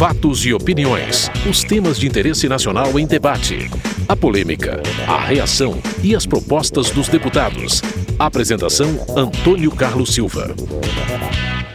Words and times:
Fatos 0.00 0.46
e 0.46 0.54
opiniões. 0.54 1.30
Os 1.46 1.62
temas 1.62 1.98
de 1.98 2.06
interesse 2.06 2.48
nacional 2.48 2.98
em 2.98 3.06
debate. 3.06 3.68
A 4.08 4.16
polêmica, 4.16 4.82
a 5.06 5.20
reação 5.20 5.78
e 6.02 6.16
as 6.16 6.24
propostas 6.24 6.88
dos 6.88 7.06
deputados. 7.06 7.82
Apresentação: 8.18 8.98
Antônio 9.14 9.70
Carlos 9.70 10.14
Silva. 10.14 10.54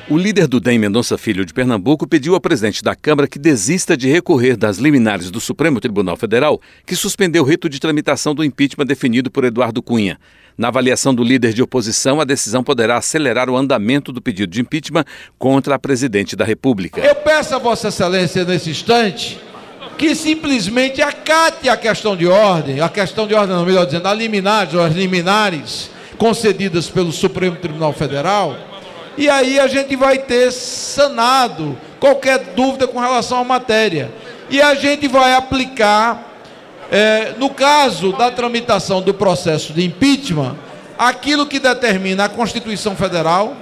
O 0.09 0.17
líder 0.17 0.47
do 0.47 0.59
DEM 0.59 0.79
Mendonça 0.79 1.19
Filho 1.19 1.45
de 1.45 1.53
Pernambuco 1.53 2.07
pediu 2.07 2.33
ao 2.33 2.41
presidente 2.41 2.81
da 2.81 2.95
Câmara 2.95 3.27
que 3.27 3.37
desista 3.37 3.95
de 3.95 4.09
recorrer 4.09 4.57
das 4.57 4.79
liminares 4.79 5.29
do 5.29 5.39
Supremo 5.39 5.79
Tribunal 5.79 6.17
Federal, 6.17 6.59
que 6.83 6.95
suspendeu 6.95 7.43
o 7.43 7.45
rito 7.45 7.69
de 7.69 7.79
tramitação 7.79 8.33
do 8.33 8.43
impeachment 8.43 8.87
definido 8.87 9.29
por 9.29 9.43
Eduardo 9.43 9.83
Cunha. 9.83 10.17
Na 10.57 10.69
avaliação 10.69 11.13
do 11.13 11.23
líder 11.23 11.53
de 11.53 11.61
oposição, 11.61 12.21
a 12.21 12.23
decisão 12.23 12.63
poderá 12.63 12.97
acelerar 12.97 13.49
o 13.49 13.57
andamento 13.57 14.11
do 14.11 14.21
pedido 14.21 14.51
de 14.51 14.61
impeachment 14.61 15.03
contra 15.37 15.75
a 15.75 15.79
presidente 15.79 16.35
da 16.35 16.45
República. 16.45 17.01
Eu 17.01 17.15
peço 17.15 17.55
a 17.55 17.57
Vossa 17.57 17.89
Excelência, 17.89 18.45
nesse 18.45 18.69
instante, 18.69 19.39
que 19.97 20.15
simplesmente 20.15 21.01
acate 21.01 21.67
a 21.67 21.75
questão 21.75 22.15
de 22.15 22.25
ordem, 22.25 22.79
a 22.79 22.89
questão 22.89 23.27
de 23.27 23.33
ordem, 23.33 23.55
não, 23.55 23.65
melhor 23.65 23.85
dizendo, 23.85 24.07
a 24.07 24.11
as 24.11 24.93
liminares 24.93 25.89
concedidas 26.17 26.89
pelo 26.89 27.11
Supremo 27.11 27.57
Tribunal 27.57 27.91
Federal 27.91 28.55
e 29.17 29.29
aí 29.29 29.59
a 29.59 29.67
gente 29.67 29.95
vai 29.95 30.17
ter 30.17 30.51
sanado 30.51 31.77
qualquer 31.99 32.37
dúvida 32.55 32.87
com 32.87 32.99
relação 32.99 33.39
à 33.39 33.43
matéria. 33.43 34.11
E 34.49 34.61
a 34.61 34.75
gente 34.75 35.07
vai 35.07 35.33
aplicar, 35.33 36.34
é, 36.91 37.33
no 37.37 37.49
caso 37.49 38.11
da 38.13 38.31
tramitação 38.31 39.01
do 39.01 39.13
processo 39.13 39.73
de 39.73 39.83
impeachment, 39.83 40.55
aquilo 40.97 41.45
que 41.45 41.59
determina 41.59 42.25
a 42.25 42.29
Constituição 42.29 42.95
Federal, 42.95 43.55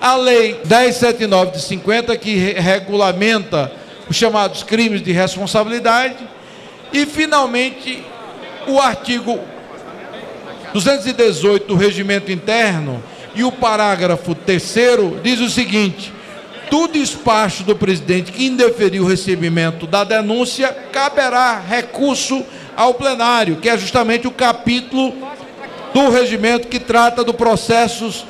a 0.00 0.16
Lei 0.16 0.60
1079 0.64 1.52
de 1.52 1.60
50, 1.60 2.16
que 2.16 2.36
regulamenta 2.36 3.70
os 4.08 4.16
chamados 4.16 4.62
crimes 4.62 5.02
de 5.02 5.12
responsabilidade, 5.12 6.16
e, 6.92 7.06
finalmente, 7.06 8.02
o 8.66 8.80
artigo 8.80 9.38
218 10.72 11.66
do 11.66 11.76
Regimento 11.76 12.32
Interno, 12.32 13.02
e 13.34 13.44
o 13.44 13.52
parágrafo 13.52 14.34
terceiro 14.34 15.20
diz 15.22 15.38
o 15.40 15.48
seguinte: 15.48 16.12
do 16.70 16.86
despacho 16.88 17.64
do 17.64 17.76
presidente 17.76 18.32
que 18.32 18.46
indeferiu 18.46 19.04
o 19.04 19.06
recebimento 19.06 19.86
da 19.86 20.04
denúncia, 20.04 20.68
caberá 20.92 21.60
recurso 21.60 22.44
ao 22.80 22.94
plenário, 22.94 23.56
que 23.56 23.68
é 23.68 23.76
justamente 23.76 24.26
o 24.26 24.30
capítulo 24.30 25.14
do 25.92 26.08
regimento 26.08 26.68
que 26.68 26.80
trata 26.80 27.22
do 27.22 27.34
processos 27.34 28.24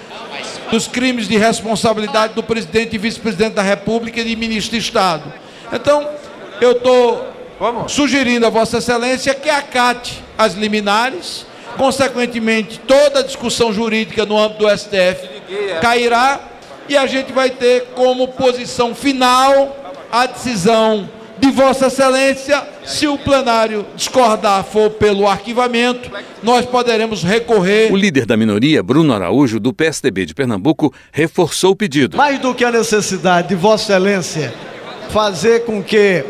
dos 0.70 0.89
crimes 0.89 1.29
de 1.29 1.37
responsabilidade 1.37 2.34
do 2.34 2.43
presidente 2.43 2.95
e 2.95 2.98
vice-presidente 2.98 3.55
da 3.55 3.62
República 3.62 4.21
e 4.21 4.25
de 4.25 4.34
ministro 4.34 4.73
de 4.73 4.84
Estado. 4.84 5.33
Então, 5.73 6.09
eu 6.61 6.73
estou 6.73 7.28
sugerindo 7.87 8.45
a 8.45 8.51
Vossa 8.51 8.78
Excelência 8.78 9.34
que 9.34 9.48
acate 9.48 10.23
as 10.37 10.55
liminares 10.55 11.47
Consequentemente, 11.77 12.81
toda 12.81 13.21
a 13.21 13.23
discussão 13.23 13.73
jurídica 13.73 14.27
no 14.27 14.37
âmbito 14.37 14.65
do 14.65 14.78
STF 14.78 15.28
cairá 15.81 16.41
e 16.89 16.97
a 16.97 17.06
gente 17.06 17.33
vai 17.33 17.48
ter 17.48 17.93
como 17.95 18.28
posição 18.28 18.95
final 18.95 19.77
a 20.11 20.27
decisão 20.27 21.09
de 21.41 21.51
Vossa 21.51 21.87
Excelência. 21.87 22.63
Se 22.85 23.09
o 23.09 23.17
plenário 23.17 23.87
discordar 23.97 24.63
for 24.65 24.91
pelo 24.91 25.27
arquivamento, 25.27 26.11
nós 26.43 26.67
poderemos 26.67 27.23
recorrer. 27.23 27.91
O 27.93 27.97
líder 27.97 28.27
da 28.27 28.37
minoria, 28.37 28.83
Bruno 28.83 29.13
Araújo, 29.13 29.59
do 29.59 29.73
PSDB 29.73 30.27
de 30.27 30.35
Pernambuco, 30.35 30.93
reforçou 31.11 31.73
o 31.73 31.77
pedido. 31.77 32.17
Mais 32.17 32.39
do 32.39 32.55
que 32.55 32.65
a 32.65 32.71
necessidade 32.71 33.49
de 33.49 33.55
Vossa 33.55 33.93
Excelência 33.93 34.53
fazer 35.11 35.65
com 35.65 35.83
que 35.83 36.25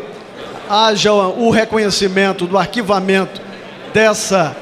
haja 0.67 1.13
o 1.13 1.49
reconhecimento 1.49 2.47
do 2.47 2.57
arquivamento 2.57 3.41
dessa 3.93 4.55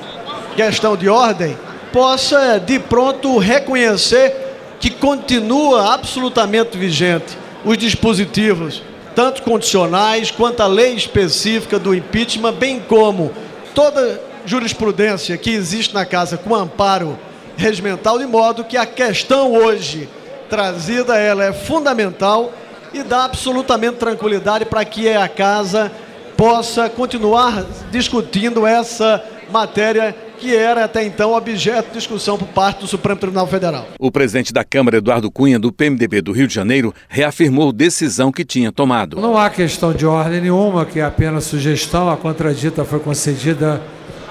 questão 0.55 0.97
de 0.97 1.07
ordem, 1.07 1.55
possa 1.93 2.59
de 2.59 2.79
pronto 2.79 3.37
reconhecer 3.37 4.35
que 4.79 4.89
continua 4.89 5.93
absolutamente 5.93 6.77
vigente 6.77 7.37
os 7.63 7.77
dispositivos, 7.77 8.81
tanto 9.19 9.43
condicionais 9.43 10.31
quanto 10.31 10.61
a 10.61 10.65
lei 10.65 10.93
específica 10.93 11.77
do 11.77 11.93
impeachment, 11.93 12.53
bem 12.53 12.79
como 12.79 13.33
toda 13.75 14.17
jurisprudência 14.45 15.37
que 15.37 15.49
existe 15.49 15.93
na 15.93 16.05
casa 16.05 16.37
com 16.37 16.55
amparo 16.55 17.19
regimental, 17.57 18.17
de 18.17 18.25
modo 18.25 18.63
que 18.63 18.77
a 18.77 18.85
questão 18.85 19.51
hoje 19.51 20.07
trazida 20.49 21.17
ela 21.17 21.43
é 21.43 21.51
fundamental 21.51 22.53
e 22.93 23.03
dá 23.03 23.25
absolutamente 23.25 23.97
tranquilidade 23.97 24.63
para 24.63 24.85
que 24.85 25.09
a 25.09 25.27
casa 25.27 25.91
possa 26.37 26.87
continuar 26.89 27.65
discutindo 27.91 28.65
essa 28.65 29.21
matéria 29.51 30.15
que 30.39 30.55
era 30.55 30.85
até 30.85 31.03
então 31.03 31.33
objeto 31.33 31.89
de 31.89 31.93
discussão 31.95 32.37
por 32.37 32.47
parte 32.47 32.79
do 32.79 32.87
Supremo 32.87 33.19
Tribunal 33.19 33.45
Federal. 33.45 33.87
O 33.99 34.09
presidente 34.09 34.53
da 34.53 34.63
Câmara, 34.63 34.97
Eduardo 34.97 35.29
Cunha, 35.29 35.59
do 35.59 35.71
PMDB 35.71 36.21
do 36.21 36.31
Rio 36.31 36.47
de 36.47 36.53
Janeiro, 36.53 36.93
reafirmou 37.09 37.71
decisão 37.71 38.31
que 38.31 38.45
tinha 38.45 38.71
tomado. 38.71 39.19
Não 39.19 39.37
há 39.37 39.49
questão 39.49 39.91
de 39.93 40.05
ordem 40.05 40.41
nenhuma, 40.41 40.85
que 40.85 40.99
é 40.99 41.03
apenas 41.03 41.43
sugestão, 41.43 42.09
a 42.09 42.15
contradita 42.15 42.85
foi 42.85 42.99
concedida, 42.99 43.81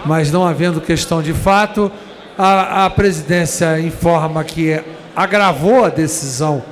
mas 0.07 0.33
não 0.33 0.47
havendo 0.47 0.81
questão 0.81 1.23
de 1.23 1.35
fato, 1.35 1.93
a, 2.37 2.87
a 2.87 2.91
presidência 2.91 3.79
informa 3.79 4.43
que 4.43 4.81
agravou 5.15 5.85
a 5.85 5.89
decisão 5.91 6.63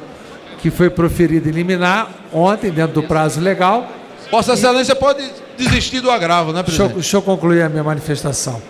que 0.59 0.71
foi 0.71 0.89
proferida 0.89 1.49
em 1.49 1.53
liminar 1.53 2.11
ontem, 2.33 2.71
dentro 2.71 2.95
do 2.95 3.03
prazo 3.03 3.41
legal. 3.41 3.87
Vossa 4.31 4.55
Excelência 4.55 4.97
pode 4.97 5.23
desistir 5.59 6.01
do 6.01 6.11
agravo, 6.11 6.53
né, 6.53 6.63
presidente? 6.63 6.87
Deixa, 6.89 7.01
deixa 7.01 7.17
eu 7.19 7.23
concluir 7.23 7.63
a 7.63 7.69
minha 7.69 7.85
manifestação 7.85 8.61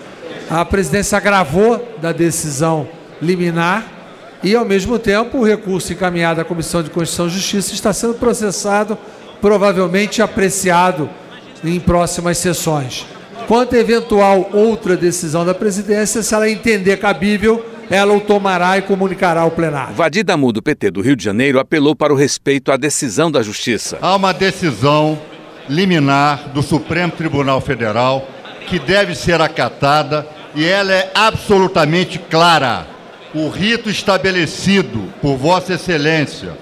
a 0.48 0.64
presidência 0.64 1.18
agravou 1.18 1.96
da 2.00 2.12
decisão 2.12 2.88
liminar 3.20 3.84
e, 4.42 4.54
ao 4.54 4.64
mesmo 4.64 4.98
tempo, 4.98 5.38
o 5.38 5.44
recurso 5.44 5.92
encaminhado 5.92 6.40
à 6.40 6.44
Comissão 6.44 6.82
de 6.82 6.90
Constituição 6.90 7.26
e 7.26 7.30
Justiça 7.30 7.74
está 7.74 7.92
sendo 7.92 8.14
processado, 8.14 8.96
provavelmente 9.40 10.22
apreciado 10.22 11.10
em 11.64 11.80
próximas 11.80 12.38
sessões. 12.38 13.06
Quanto 13.48 13.74
a 13.74 13.78
eventual 13.78 14.50
outra 14.52 14.96
decisão 14.96 15.44
da 15.44 15.54
presidência, 15.54 16.22
se 16.22 16.34
ela 16.34 16.48
entender 16.48 16.96
cabível, 16.98 17.64
ela 17.88 18.12
o 18.12 18.20
tomará 18.20 18.78
e 18.78 18.82
comunicará 18.82 19.42
ao 19.42 19.50
plenário. 19.50 19.94
Vadir 19.94 20.24
Damu, 20.24 20.52
do 20.52 20.62
PT 20.62 20.90
do 20.90 21.00
Rio 21.00 21.16
de 21.16 21.24
Janeiro, 21.24 21.58
apelou 21.58 21.94
para 21.94 22.12
o 22.12 22.16
respeito 22.16 22.72
à 22.72 22.76
decisão 22.76 23.30
da 23.30 23.42
Justiça. 23.42 23.98
Há 24.00 24.16
uma 24.16 24.32
decisão 24.32 25.18
liminar 25.68 26.50
do 26.52 26.62
Supremo 26.62 27.12
Tribunal 27.12 27.60
Federal 27.60 28.28
que 28.66 28.78
deve 28.78 29.14
ser 29.14 29.40
acatada 29.40 30.26
e 30.56 30.64
ela 30.64 30.90
é 30.90 31.10
absolutamente 31.14 32.18
clara. 32.18 32.86
O 33.34 33.50
rito 33.50 33.90
estabelecido 33.90 35.12
por 35.20 35.36
Vossa 35.36 35.74
Excelência 35.74 36.56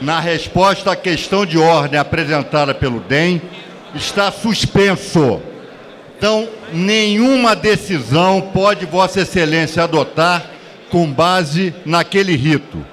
na 0.00 0.18
resposta 0.18 0.92
à 0.92 0.96
questão 0.96 1.44
de 1.44 1.58
ordem 1.58 2.00
apresentada 2.00 2.74
pelo 2.74 3.00
DEM 3.00 3.42
está 3.94 4.32
suspenso. 4.32 5.42
Então, 6.16 6.48
nenhuma 6.72 7.54
decisão 7.54 8.40
pode 8.40 8.86
Vossa 8.86 9.20
Excelência 9.20 9.84
adotar 9.84 10.46
com 10.90 11.06
base 11.12 11.74
naquele 11.84 12.34
rito. 12.34 12.84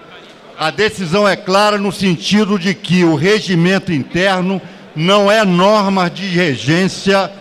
A 0.60 0.70
decisão 0.70 1.26
é 1.26 1.38
clara 1.38 1.78
no 1.78 1.94
sentido 1.94 2.60
de 2.60 2.74
que 2.74 3.06
o 3.06 3.16
regimento 3.16 3.94
interno 3.94 4.62
não 4.94 5.32
é 5.32 5.46
norma 5.46 6.10
de 6.10 6.28
regência 6.28 7.32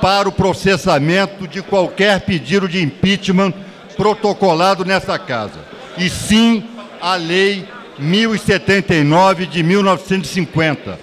para 0.00 0.28
o 0.28 0.32
processamento 0.32 1.46
de 1.46 1.62
qualquer 1.62 2.20
pedido 2.20 2.68
de 2.68 2.82
impeachment 2.82 3.52
protocolado 3.96 4.84
nessa 4.84 5.18
casa, 5.18 5.60
e 5.98 6.08
sim 6.08 6.64
a 7.00 7.16
Lei 7.16 7.66
1079 7.98 9.46
de 9.46 9.62
1950. 9.62 10.98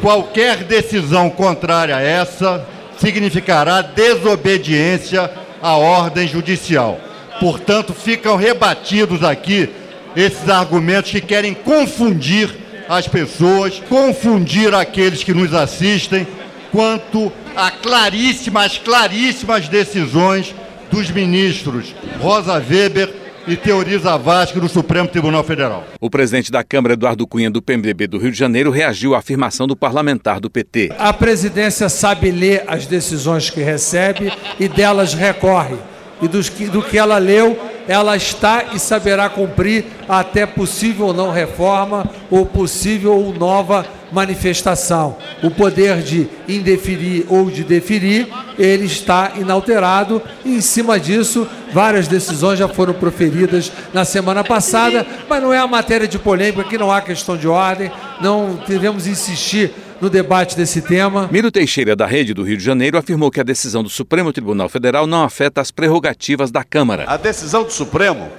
Qualquer 0.00 0.64
decisão 0.64 1.30
contrária 1.30 1.96
a 1.96 2.02
essa 2.02 2.66
significará 2.98 3.82
desobediência 3.82 5.30
à 5.62 5.76
ordem 5.76 6.26
judicial. 6.26 6.98
Portanto, 7.38 7.94
ficam 7.94 8.36
rebatidos 8.36 9.22
aqui 9.22 9.68
esses 10.16 10.48
argumentos 10.48 11.10
que 11.10 11.20
querem 11.20 11.54
confundir 11.54 12.54
as 12.88 13.06
pessoas, 13.06 13.80
confundir 13.88 14.74
aqueles 14.74 15.22
que 15.22 15.32
nos 15.32 15.54
assistem 15.54 16.26
quanto 16.70 17.32
a 17.54 17.70
claríssimas, 17.70 18.78
claríssimas 18.78 19.68
decisões 19.68 20.54
dos 20.90 21.10
ministros 21.10 21.94
Rosa 22.20 22.54
Weber 22.54 23.20
e 23.46 23.56
Teoriza 23.56 24.16
Vasque 24.18 24.60
do 24.60 24.68
Supremo 24.68 25.08
Tribunal 25.08 25.42
Federal. 25.42 25.84
O 26.00 26.10
presidente 26.10 26.52
da 26.52 26.62
Câmara, 26.62 26.94
Eduardo 26.94 27.26
Cunha, 27.26 27.50
do 27.50 27.62
PMDB 27.62 28.06
do 28.06 28.18
Rio 28.18 28.30
de 28.30 28.38
Janeiro, 28.38 28.70
reagiu 28.70 29.14
à 29.14 29.18
afirmação 29.18 29.66
do 29.66 29.76
parlamentar 29.76 30.40
do 30.40 30.50
PT. 30.50 30.92
A 30.98 31.12
presidência 31.12 31.88
sabe 31.88 32.30
ler 32.30 32.64
as 32.66 32.86
decisões 32.86 33.50
que 33.50 33.60
recebe 33.60 34.32
e 34.58 34.68
delas 34.68 35.14
recorre. 35.14 35.76
E 36.22 36.50
que, 36.50 36.66
do 36.66 36.82
que 36.82 36.98
ela 36.98 37.18
leu, 37.18 37.58
ela 37.88 38.16
está 38.16 38.66
e 38.74 38.78
saberá 38.78 39.28
cumprir 39.28 39.84
até 40.08 40.46
possível 40.46 41.06
ou 41.06 41.14
não 41.14 41.30
reforma 41.30 42.08
ou 42.30 42.46
possível 42.46 43.12
ou 43.12 43.34
nova 43.34 43.84
manifestação. 44.12 45.16
O 45.42 45.50
poder 45.50 46.02
de 46.02 46.28
indeferir 46.48 47.24
ou 47.28 47.50
de 47.50 47.64
deferir, 47.64 48.28
ele 48.58 48.84
está 48.84 49.32
inalterado 49.36 50.22
e 50.44 50.56
em 50.56 50.60
cima 50.60 50.98
disso, 50.98 51.46
várias 51.72 52.06
decisões 52.08 52.58
já 52.58 52.68
foram 52.68 52.92
proferidas 52.92 53.72
na 53.92 54.04
semana 54.04 54.44
passada, 54.44 55.06
mas 55.28 55.42
não 55.42 55.52
é 55.52 55.58
a 55.58 55.66
matéria 55.66 56.06
de 56.06 56.18
polêmica, 56.18 56.62
aqui 56.62 56.76
não 56.76 56.90
há 56.90 57.00
questão 57.00 57.36
de 57.36 57.48
ordem, 57.48 57.90
não 58.20 58.58
devemos 58.66 59.06
insistir 59.06 59.72
no 60.00 60.08
debate 60.08 60.56
desse 60.56 60.80
tema. 60.80 61.28
Miro 61.30 61.50
Teixeira, 61.50 61.94
da 61.94 62.06
Rede 62.06 62.32
do 62.32 62.42
Rio 62.42 62.56
de 62.56 62.64
Janeiro, 62.64 62.96
afirmou 62.96 63.30
que 63.30 63.40
a 63.40 63.44
decisão 63.44 63.82
do 63.82 63.90
Supremo 63.90 64.32
Tribunal 64.32 64.68
Federal 64.68 65.06
não 65.06 65.22
afeta 65.22 65.60
as 65.60 65.70
prerrogativas 65.70 66.50
da 66.50 66.64
Câmara. 66.64 67.04
A 67.06 67.16
decisão 67.16 67.64
do 67.64 67.72
Supremo 67.72 68.30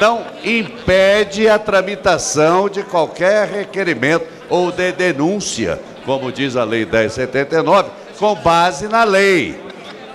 não 0.00 0.24
impede 0.44 1.48
a 1.48 1.58
tramitação 1.58 2.68
de 2.68 2.82
qualquer 2.82 3.48
requerimento 3.48 4.26
ou 4.48 4.72
de 4.72 4.92
denúncia, 4.92 5.80
como 6.04 6.32
diz 6.32 6.56
a 6.56 6.64
Lei 6.64 6.84
1079, 6.84 7.90
com 8.18 8.34
base 8.34 8.88
na 8.88 9.04
lei. 9.04 9.68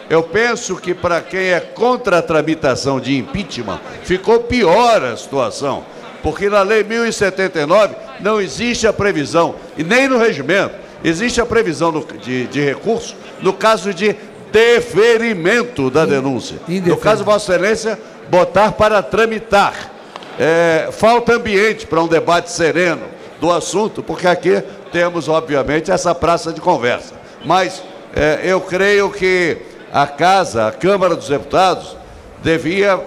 Eu 0.10 0.22
penso 0.24 0.76
que 0.76 0.94
para 0.94 1.22
quem 1.22 1.50
é 1.50 1.60
contra 1.60 2.18
a 2.18 2.22
tramitação 2.22 3.00
de 3.00 3.18
impeachment, 3.18 3.80
ficou 4.04 4.42
pior 4.42 5.02
a 5.04 5.16
situação, 5.16 5.86
porque 6.24 6.50
na 6.50 6.62
Lei 6.64 6.84
1079 6.84 7.96
não 8.22 8.42
existe 8.42 8.88
a 8.88 8.94
previsão, 8.94 9.56
e 9.78 9.84
nem 9.84 10.08
no 10.08 10.18
regimento, 10.18 10.76
existe 11.04 11.42
a 11.42 11.46
previsão 11.46 11.92
de, 12.24 12.48
de 12.48 12.62
recurso 12.62 13.16
no 13.42 13.52
caso 13.52 13.94
de 13.94 14.16
deferimento 14.52 15.90
da 15.90 16.06
denúncia. 16.06 16.58
No 16.68 16.98
caso, 16.98 17.24
Vossa 17.24 17.54
Excelência, 17.54 18.00
botar 18.30 18.72
para 18.72 19.02
tramitar. 19.02 19.92
É, 20.40 20.90
falta 20.92 21.34
ambiente 21.34 21.86
para 21.86 22.02
um 22.02 22.08
debate 22.08 22.52
sereno 22.52 23.04
do 23.42 23.52
assunto, 23.52 24.02
porque 24.02 24.28
aqui 24.28 24.64
temos, 24.92 25.28
obviamente, 25.28 25.92
essa 25.92 26.16
praça 26.16 26.54
de 26.54 26.62
conversa. 26.62 27.16
Mas 27.44 27.84
é, 28.16 28.40
eu 28.44 28.62
creio 28.62 29.12
que 29.12 29.58
a 29.92 30.08
Casa, 30.08 30.68
a 30.68 30.72
Câmara 30.72 31.16
dos 31.16 31.28
Deputados, 31.28 31.98
devia 32.42 33.00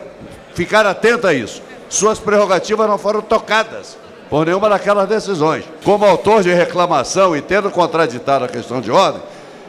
ficar 0.55 0.85
atenta 0.85 1.29
a 1.29 1.35
isso. 1.35 1.63
Suas 1.89 2.19
prerrogativas 2.19 2.89
não 2.89 2.99
foram 2.99 3.21
tocadas 3.21 3.97
por 4.29 4.47
nenhuma 4.47 4.69
daquelas 4.69 5.09
decisões. 5.09 5.65
Como 5.85 6.05
autor 6.05 6.43
de 6.43 6.53
reclamação 6.53 7.37
e 7.37 7.41
tendo 7.41 7.71
contraditado 7.71 8.45
a 8.45 8.49
questão 8.49 8.81
de 8.81 8.91
ordem, 8.91 9.23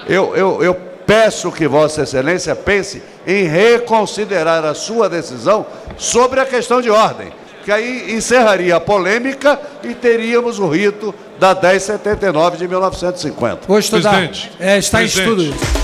eu, 0.07 0.35
eu, 0.35 0.63
eu 0.63 0.75
peço 1.05 1.51
que 1.51 1.67
Vossa 1.67 2.01
Excelência 2.03 2.55
pense 2.55 3.01
em 3.25 3.43
reconsiderar 3.43 4.65
a 4.65 4.73
sua 4.73 5.09
decisão 5.09 5.65
sobre 5.97 6.39
a 6.39 6.45
questão 6.45 6.81
de 6.81 6.89
ordem 6.89 7.31
que 7.67 7.71
aí 7.73 8.15
encerraria 8.15 8.77
a 8.77 8.79
polêmica 8.79 9.59
e 9.83 9.93
teríamos 9.93 10.57
o 10.57 10.69
rito 10.69 11.13
da 11.37 11.53
1079 11.53 12.55
de 12.55 12.65
1950. 12.65 13.59
Vou 13.67 13.77
estudar. 13.77 14.11
Presidente, 14.11 14.51
é, 14.57 14.77
está 14.77 14.99
presidente. 14.99 15.29
em 15.29 15.49
estudo 15.49 15.76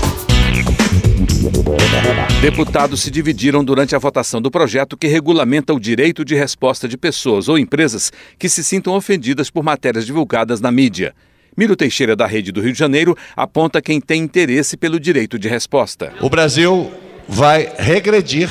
Deputados 2.40 3.02
se 3.02 3.10
dividiram 3.10 3.64
durante 3.64 3.94
a 3.94 3.98
votação 3.98 4.40
do 4.40 4.50
projeto 4.50 4.96
que 4.96 5.06
regulamenta 5.06 5.72
o 5.72 5.80
direito 5.80 6.24
de 6.24 6.34
resposta 6.34 6.86
de 6.86 6.96
pessoas 6.96 7.48
ou 7.48 7.58
empresas 7.58 8.12
que 8.38 8.48
se 8.48 8.62
sintam 8.62 8.94
ofendidas 8.94 9.50
por 9.50 9.62
matérias 9.62 10.06
divulgadas 10.06 10.60
na 10.60 10.70
mídia. 10.70 11.14
Miro 11.56 11.76
Teixeira, 11.76 12.16
da 12.16 12.26
Rede 12.26 12.50
do 12.50 12.60
Rio 12.60 12.72
de 12.72 12.78
Janeiro, 12.78 13.16
aponta 13.36 13.80
quem 13.80 14.00
tem 14.00 14.22
interesse 14.22 14.76
pelo 14.76 14.98
direito 14.98 15.38
de 15.38 15.48
resposta. 15.48 16.12
O 16.20 16.28
Brasil 16.28 16.90
vai 17.28 17.72
regredir 17.78 18.50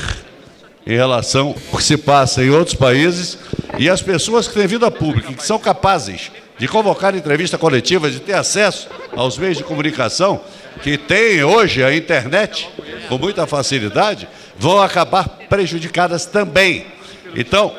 em 0.86 0.96
relação 0.96 1.56
ao 1.72 1.78
que 1.78 1.84
se 1.84 1.98
passa 1.98 2.44
em 2.44 2.50
outros 2.50 2.76
países 2.76 3.38
e 3.78 3.90
as 3.90 4.02
pessoas 4.02 4.48
que 4.48 4.54
têm 4.54 4.68
vida 4.68 4.90
pública 4.90 5.34
que 5.34 5.46
são 5.46 5.60
capazes 5.60 6.32
de 6.58 6.68
convocar 6.68 7.16
entrevista 7.16 7.58
coletiva, 7.58 8.10
de 8.10 8.20
ter 8.20 8.34
acesso 8.34 8.88
aos 9.16 9.38
meios 9.38 9.58
de 9.58 9.64
comunicação, 9.64 10.42
que 10.82 10.98
têm 10.98 11.44
hoje 11.44 11.84
a 11.84 11.96
internet 11.96 12.70
com 13.08 13.18
muita 13.18 13.46
facilidade, 13.48 14.28
vão 14.58 14.82
acabar 14.82 15.28
prejudicadas 15.50 16.26
também. 16.26 16.86
Então, 17.36 17.76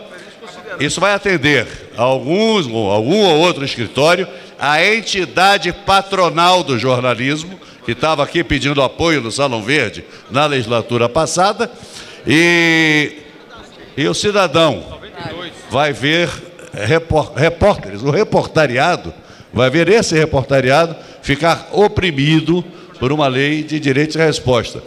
isso 0.80 1.00
vai 1.00 1.14
atender 1.14 1.66
alguns, 1.96 2.66
algum 2.66 3.24
ou 3.24 3.38
outro 3.38 3.64
escritório, 3.64 4.26
a 4.58 4.84
entidade 4.84 5.72
patronal 5.72 6.62
do 6.62 6.78
jornalismo, 6.78 7.58
que 7.84 7.92
estava 7.92 8.22
aqui 8.22 8.42
pedindo 8.42 8.82
apoio 8.82 9.20
no 9.20 9.30
Salão 9.30 9.62
Verde 9.62 10.04
na 10.30 10.46
legislatura 10.46 11.08
passada, 11.08 11.70
e, 12.26 13.18
e 13.96 14.08
o 14.08 14.14
cidadão 14.14 14.98
vai 15.70 15.92
ver 15.92 16.30
repórteres, 17.36 18.02
o 18.02 18.10
reportariado, 18.10 19.12
vai 19.52 19.70
ver 19.70 19.88
esse 19.88 20.14
reportariado 20.14 20.96
ficar 21.22 21.68
oprimido 21.72 22.64
por 22.98 23.12
uma 23.12 23.26
lei 23.26 23.62
de 23.62 23.78
direito 23.78 24.12
de 24.12 24.18
resposta. 24.18 24.82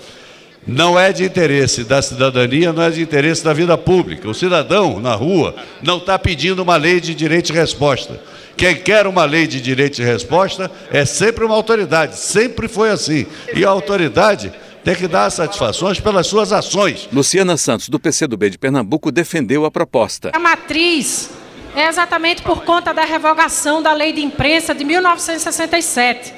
Não 0.66 1.00
é 1.00 1.14
de 1.14 1.24
interesse 1.24 1.86
da 1.86 2.02
cidadania, 2.02 2.74
não 2.74 2.84
é 2.84 2.90
de 2.90 3.02
interesse 3.02 3.42
da 3.42 3.54
vida 3.54 3.78
pública. 3.78 4.28
O 4.28 4.34
cidadão 4.34 5.00
na 5.00 5.16
rua 5.16 5.56
não 5.82 5.98
está 5.98 6.20
pedindo 6.20 6.62
uma 6.62 6.76
lei 6.76 7.00
de 7.00 7.16
direito 7.16 7.48
de 7.48 7.54
resposta. 7.54 8.20
Quem 8.58 8.76
quer 8.76 9.08
uma 9.08 9.24
lei 9.24 9.48
de 9.48 9.62
direito 9.62 9.96
de 9.96 10.04
resposta 10.04 10.70
é 10.92 11.06
sempre 11.06 11.46
uma 11.46 11.56
autoridade, 11.56 12.18
sempre 12.18 12.68
foi 12.68 12.90
assim. 12.90 13.26
E 13.56 13.64
a 13.64 13.70
autoridade 13.70 14.52
tem 14.84 14.96
que 14.96 15.08
dar 15.08 15.30
satisfações 15.30 16.00
pelas 16.00 16.28
suas 16.28 16.52
ações. 16.52 17.08
Luciana 17.14 17.56
Santos, 17.56 17.88
do 17.88 18.00
PCdoB 18.00 18.50
de 18.50 18.58
Pernambuco, 18.58 19.12
defendeu 19.12 19.64
a 19.64 19.72
proposta. 19.72 20.32
A 20.34 20.40
matriz 20.40 21.30
é 21.78 21.88
exatamente 21.88 22.42
por 22.42 22.64
conta 22.64 22.92
da 22.92 23.06
revogação 23.06 23.84
da 23.84 23.94
lei 23.94 24.12
de 24.12 24.20
imprensa 24.20 24.74
de 24.74 24.84
1967, 24.84 26.34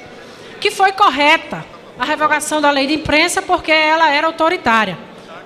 que 0.60 0.70
foi 0.70 0.92
correta 0.92 1.64
a 1.98 2.04
revogação 2.04 2.60
da 2.60 2.70
lei 2.70 2.86
de 2.86 2.92
imprensa 2.92 3.40
porque 3.40 3.72
ela 3.72 4.10
era 4.10 4.26
autoritária. 4.26 4.98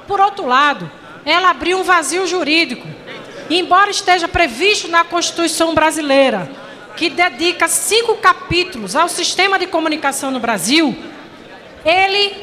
Por 0.08 0.20
outro 0.20 0.46
lado, 0.46 0.91
ela 1.25 1.50
abriu 1.50 1.79
um 1.79 1.85
vazio 1.85 2.26
jurídico. 2.26 2.85
Embora 3.49 3.88
esteja 3.88 4.26
previsto 4.26 4.88
na 4.88 5.05
Constituição 5.05 5.76
brasileira, 5.76 6.50
que 6.97 7.08
dedica 7.08 7.69
cinco 7.69 8.17
capítulos 8.17 8.97
ao 8.97 9.08
sistema 9.08 9.61
de 9.61 9.69
comunicação 9.69 10.32
no 10.32 10.40
Brasil, 10.40 10.93
ele 11.85 12.35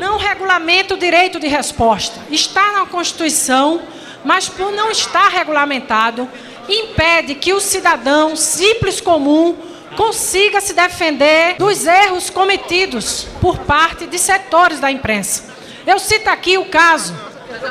não 0.00 0.18
regulamenta 0.18 0.94
o 0.94 0.98
direito 0.98 1.40
de 1.40 1.48
resposta. 1.48 2.20
Está 2.30 2.70
na 2.70 2.86
Constituição, 2.86 3.82
mas 4.24 4.48
por 4.48 4.70
não 4.70 4.88
estar 4.88 5.26
regulamentado, 5.26 6.28
impede 6.68 7.34
que 7.34 7.52
o 7.52 7.60
cidadão 7.60 8.36
simples 8.36 9.00
comum 9.00 9.56
consiga 9.96 10.60
se 10.60 10.72
defender 10.72 11.56
dos 11.56 11.86
erros 11.86 12.30
cometidos 12.30 13.26
por 13.40 13.58
parte 13.58 14.06
de 14.06 14.18
setores 14.18 14.80
da 14.80 14.90
imprensa. 14.90 15.52
Eu 15.86 15.98
cito 15.98 16.30
aqui 16.30 16.56
o 16.56 16.66
caso 16.66 17.14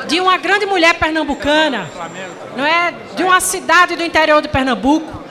de 0.06 0.20
uma 0.20 0.36
grande 0.36 0.66
mulher 0.66 0.94
pernambucana, 0.94 1.90
não 2.56 2.64
é, 2.64 2.94
de 3.16 3.22
uma 3.24 3.40
cidade 3.40 3.96
do 3.96 4.04
interior 4.04 4.40
de 4.40 4.48
Pernambuco, 4.48 5.22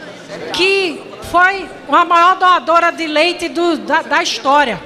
que 0.53 1.01
foi 1.31 1.69
a 1.89 2.05
maior 2.05 2.35
doadora 2.37 2.91
de 2.91 3.07
leite 3.07 3.47
do, 3.47 3.77
da, 3.77 4.01
da 4.01 4.23
história 4.23 4.81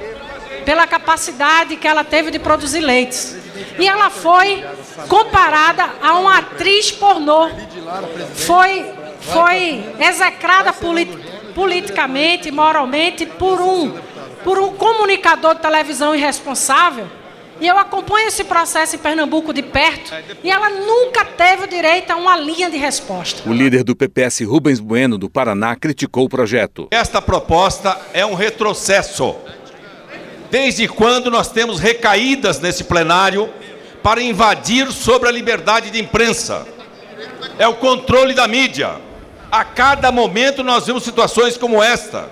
pela 0.64 0.86
capacidade 0.88 1.76
que 1.76 1.88
ela 1.88 2.04
teve 2.04 2.32
de 2.32 2.40
produzir 2.40 2.82
leites. 2.82 3.38
E 3.80 3.88
ela 3.88 4.10
foi 4.10 4.64
comparada 5.08 5.90
a 6.02 6.18
uma 6.20 6.40
atriz 6.40 6.92
pornô. 6.92 7.50
Foi, 8.36 8.92
foi 9.20 9.86
execrada 10.00 10.74
polit, 10.74 11.12
politicamente, 11.54 12.52
moralmente, 12.52 13.26
por 13.26 13.62
um, 13.62 13.94
por 14.44 14.60
um 14.60 14.74
comunicador 14.74 15.56
de 15.56 15.62
televisão 15.62 16.16
irresponsável. 16.16 17.08
E 17.60 17.68
eu 17.68 17.78
acompanho 17.78 18.28
esse 18.28 18.44
processo 18.44 18.98
em 18.98 19.00
Pernambuco 19.00 19.54
de 19.54 19.64
perto 19.64 20.14
e 20.44 20.52
ela 20.52 20.70
nunca 20.70 21.24
teve 21.24 21.64
o 21.64 21.68
direito 21.68 22.12
a 22.12 22.18
uma 22.18 22.36
linha 22.36 22.70
de 22.70 22.76
resposta. 22.76 23.50
O 23.50 23.54
líder 23.54 23.84
do 23.84 23.96
PPS, 23.96 24.42
Rubens 24.42 24.82
Bueno, 24.82 25.18
do 25.18 25.30
Paraná, 25.30 25.74
criticou 25.74 26.26
o 26.26 26.30
projeto. 26.30 26.90
Esta 26.92 27.22
proposta 27.22 27.98
é 28.14 28.26
um 28.26 28.34
retrocesso 28.34 29.38
Desde 30.50 30.88
quando 30.88 31.32
nós 31.32 31.48
temos 31.50 31.80
recaídas 31.80 32.60
nesse 32.60 32.84
plenário 32.84 33.50
para 34.04 34.22
invadir 34.22 34.92
sobre 34.92 35.28
a 35.28 35.32
liberdade 35.32 35.90
de 35.90 36.00
imprensa? 36.00 36.66
É 37.58 37.68
o 37.68 37.75
controle 37.75 38.34
da 38.34 38.48
mídia. 38.48 38.96
A 39.52 39.64
cada 39.64 40.12
momento 40.12 40.64
nós 40.64 40.86
vemos 40.86 41.04
situações 41.04 41.58
como 41.58 41.82
esta. 41.82 42.30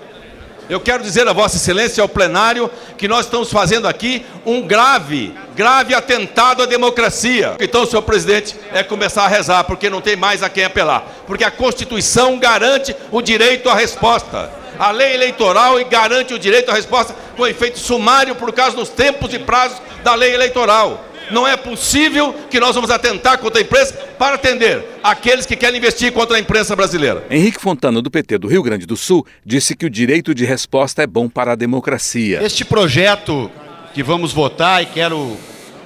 Eu 0.68 0.80
quero 0.80 1.02
dizer 1.02 1.28
a 1.28 1.32
Vossa 1.32 1.56
Excelência 1.56 2.00
ao 2.02 2.08
plenário 2.08 2.70
que 2.96 3.06
nós 3.06 3.26
estamos 3.26 3.50
fazendo 3.50 3.86
aqui 3.86 4.24
um 4.46 4.62
grave, 4.62 5.34
grave 5.54 5.94
atentado 5.94 6.62
à 6.62 6.66
democracia. 6.66 7.54
Então, 7.60 7.84
senhor 7.84 8.00
presidente, 8.02 8.56
é 8.72 8.82
começar 8.82 9.24
a 9.24 9.28
rezar, 9.28 9.64
porque 9.64 9.90
não 9.90 10.00
tem 10.00 10.16
mais 10.16 10.42
a 10.42 10.48
quem 10.48 10.64
apelar. 10.64 11.04
Porque 11.26 11.44
a 11.44 11.50
Constituição 11.50 12.38
garante 12.38 12.96
o 13.10 13.20
direito 13.20 13.68
à 13.68 13.74
resposta 13.74 14.63
a 14.78 14.90
lei 14.90 15.14
eleitoral 15.14 15.80
e 15.80 15.84
garante 15.84 16.34
o 16.34 16.38
direito 16.38 16.70
à 16.70 16.74
resposta 16.74 17.14
com 17.36 17.46
efeito 17.46 17.78
sumário 17.78 18.34
por 18.34 18.52
causa 18.52 18.76
dos 18.76 18.88
tempos 18.88 19.32
e 19.32 19.38
prazos 19.38 19.80
da 20.02 20.14
lei 20.14 20.34
eleitoral. 20.34 21.04
Não 21.30 21.46
é 21.46 21.56
possível 21.56 22.34
que 22.50 22.60
nós 22.60 22.74
vamos 22.74 22.90
atentar 22.90 23.38
contra 23.38 23.60
a 23.60 23.62
imprensa 23.62 23.94
para 24.18 24.34
atender 24.34 24.84
aqueles 25.02 25.46
que 25.46 25.56
querem 25.56 25.78
investir 25.78 26.12
contra 26.12 26.36
a 26.36 26.40
imprensa 26.40 26.76
brasileira. 26.76 27.24
Henrique 27.30 27.60
Fontana, 27.60 28.02
do 28.02 28.10
PT 28.10 28.38
do 28.38 28.46
Rio 28.46 28.62
Grande 28.62 28.84
do 28.84 28.96
Sul, 28.96 29.26
disse 29.44 29.74
que 29.74 29.86
o 29.86 29.90
direito 29.90 30.34
de 30.34 30.44
resposta 30.44 31.02
é 31.02 31.06
bom 31.06 31.28
para 31.28 31.52
a 31.52 31.56
democracia. 31.56 32.42
Este 32.42 32.64
projeto 32.64 33.50
que 33.94 34.02
vamos 34.02 34.32
votar 34.32 34.82
e 34.82 34.86
quero 34.86 35.36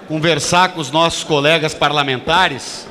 conversar 0.09 0.71
com 0.71 0.81
os 0.81 0.91
nossos 0.91 1.23
colegas 1.23 1.75
parlamentares, 1.75 2.87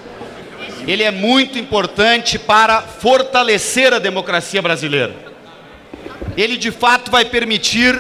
ele 0.88 1.04
é 1.04 1.12
muito 1.12 1.58
importante 1.58 2.40
para 2.40 2.82
fortalecer 2.82 3.94
a 3.94 4.00
democracia 4.00 4.62
brasileira. 4.62 5.27
Ele 6.38 6.56
de 6.56 6.70
fato 6.70 7.10
vai 7.10 7.26
permitir 7.26 8.00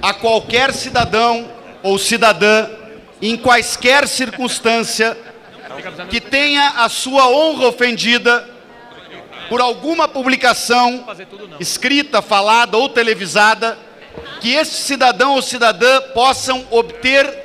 a 0.00 0.14
qualquer 0.14 0.72
cidadão 0.72 1.50
ou 1.82 1.98
cidadã, 1.98 2.68
em 3.20 3.36
quaisquer 3.36 4.06
circunstância, 4.06 5.18
que 6.08 6.20
tenha 6.20 6.74
a 6.76 6.88
sua 6.88 7.28
honra 7.28 7.66
ofendida 7.66 8.48
por 9.48 9.60
alguma 9.60 10.06
publicação 10.06 11.04
escrita, 11.58 12.22
falada 12.22 12.76
ou 12.76 12.88
televisada, 12.88 13.76
que 14.40 14.52
esse 14.52 14.74
cidadão 14.74 15.34
ou 15.34 15.42
cidadã 15.42 16.00
possam 16.14 16.64
obter 16.70 17.44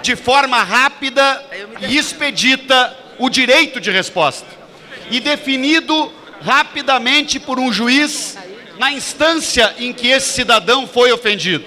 de 0.00 0.14
forma 0.14 0.62
rápida 0.62 1.42
e 1.88 1.96
expedita 1.96 2.96
o 3.18 3.28
direito 3.28 3.80
de 3.80 3.90
resposta. 3.90 4.46
E 5.10 5.18
definido 5.18 6.12
rapidamente 6.40 7.40
por 7.40 7.58
um 7.58 7.72
juiz 7.72 8.36
na 8.78 8.92
instância 8.92 9.74
em 9.78 9.92
que 9.92 10.08
esse 10.08 10.32
cidadão 10.32 10.86
foi 10.86 11.12
ofendido. 11.12 11.64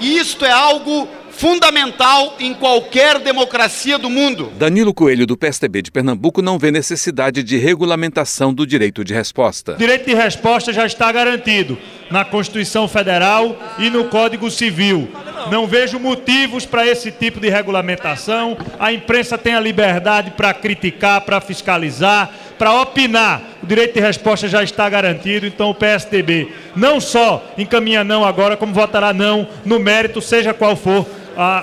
E 0.00 0.18
isto 0.18 0.44
é 0.44 0.50
algo 0.50 1.08
fundamental 1.38 2.34
em 2.40 2.52
qualquer 2.52 3.20
democracia 3.20 3.96
do 3.96 4.10
mundo. 4.10 4.52
Danilo 4.56 4.92
Coelho, 4.92 5.24
do 5.24 5.36
PSTB 5.36 5.82
de 5.82 5.90
Pernambuco, 5.92 6.42
não 6.42 6.58
vê 6.58 6.72
necessidade 6.72 7.44
de 7.44 7.56
regulamentação 7.56 8.52
do 8.52 8.66
direito 8.66 9.04
de 9.04 9.14
resposta. 9.14 9.74
O 9.74 9.76
direito 9.76 10.06
de 10.06 10.14
resposta 10.14 10.72
já 10.72 10.84
está 10.84 11.12
garantido 11.12 11.78
na 12.10 12.24
Constituição 12.24 12.88
Federal 12.88 13.56
e 13.78 13.88
no 13.88 14.06
Código 14.06 14.50
Civil. 14.50 15.08
Não 15.50 15.66
vejo 15.66 15.98
motivos 15.98 16.64
para 16.64 16.86
esse 16.86 17.10
tipo 17.10 17.40
de 17.40 17.48
regulamentação. 17.48 18.56
A 18.78 18.92
imprensa 18.92 19.36
tem 19.36 19.54
a 19.54 19.60
liberdade 19.60 20.32
para 20.32 20.52
criticar, 20.54 21.20
para 21.22 21.40
fiscalizar, 21.40 22.30
para 22.58 22.80
opinar. 22.80 23.42
O 23.62 23.66
direito 23.66 23.94
de 23.94 24.00
resposta 24.00 24.48
já 24.48 24.62
está 24.62 24.88
garantido, 24.88 25.46
então 25.46 25.70
o 25.70 25.74
PSDB 25.74 26.48
não 26.76 27.00
só 27.00 27.44
encaminha 27.56 28.04
não 28.04 28.24
agora, 28.24 28.56
como 28.56 28.72
votará 28.72 29.12
não 29.12 29.48
no 29.64 29.78
mérito, 29.78 30.20
seja 30.20 30.54
qual 30.54 30.76
for 30.76 31.06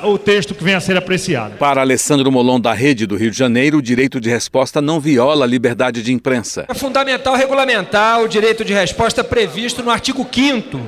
o 0.03 0.17
texto 0.17 0.55
que 0.55 0.63
venha 0.63 0.77
a 0.77 0.79
ser 0.79 0.95
apreciado. 0.95 1.57
Para 1.57 1.81
Alessandro 1.81 2.31
Molon, 2.31 2.61
da 2.61 2.71
Rede 2.71 3.05
do 3.05 3.17
Rio 3.17 3.29
de 3.29 3.37
Janeiro, 3.37 3.79
o 3.79 3.81
direito 3.81 4.21
de 4.21 4.29
resposta 4.29 4.81
não 4.81 5.01
viola 5.01 5.43
a 5.43 5.47
liberdade 5.47 6.01
de 6.01 6.13
imprensa. 6.13 6.65
É 6.69 6.73
fundamental 6.73 7.35
regulamentar 7.35 8.21
o 8.21 8.27
direito 8.27 8.63
de 8.63 8.73
resposta 8.73 9.21
previsto 9.21 9.83
no 9.83 9.91
artigo 9.91 10.25
5 10.31 10.79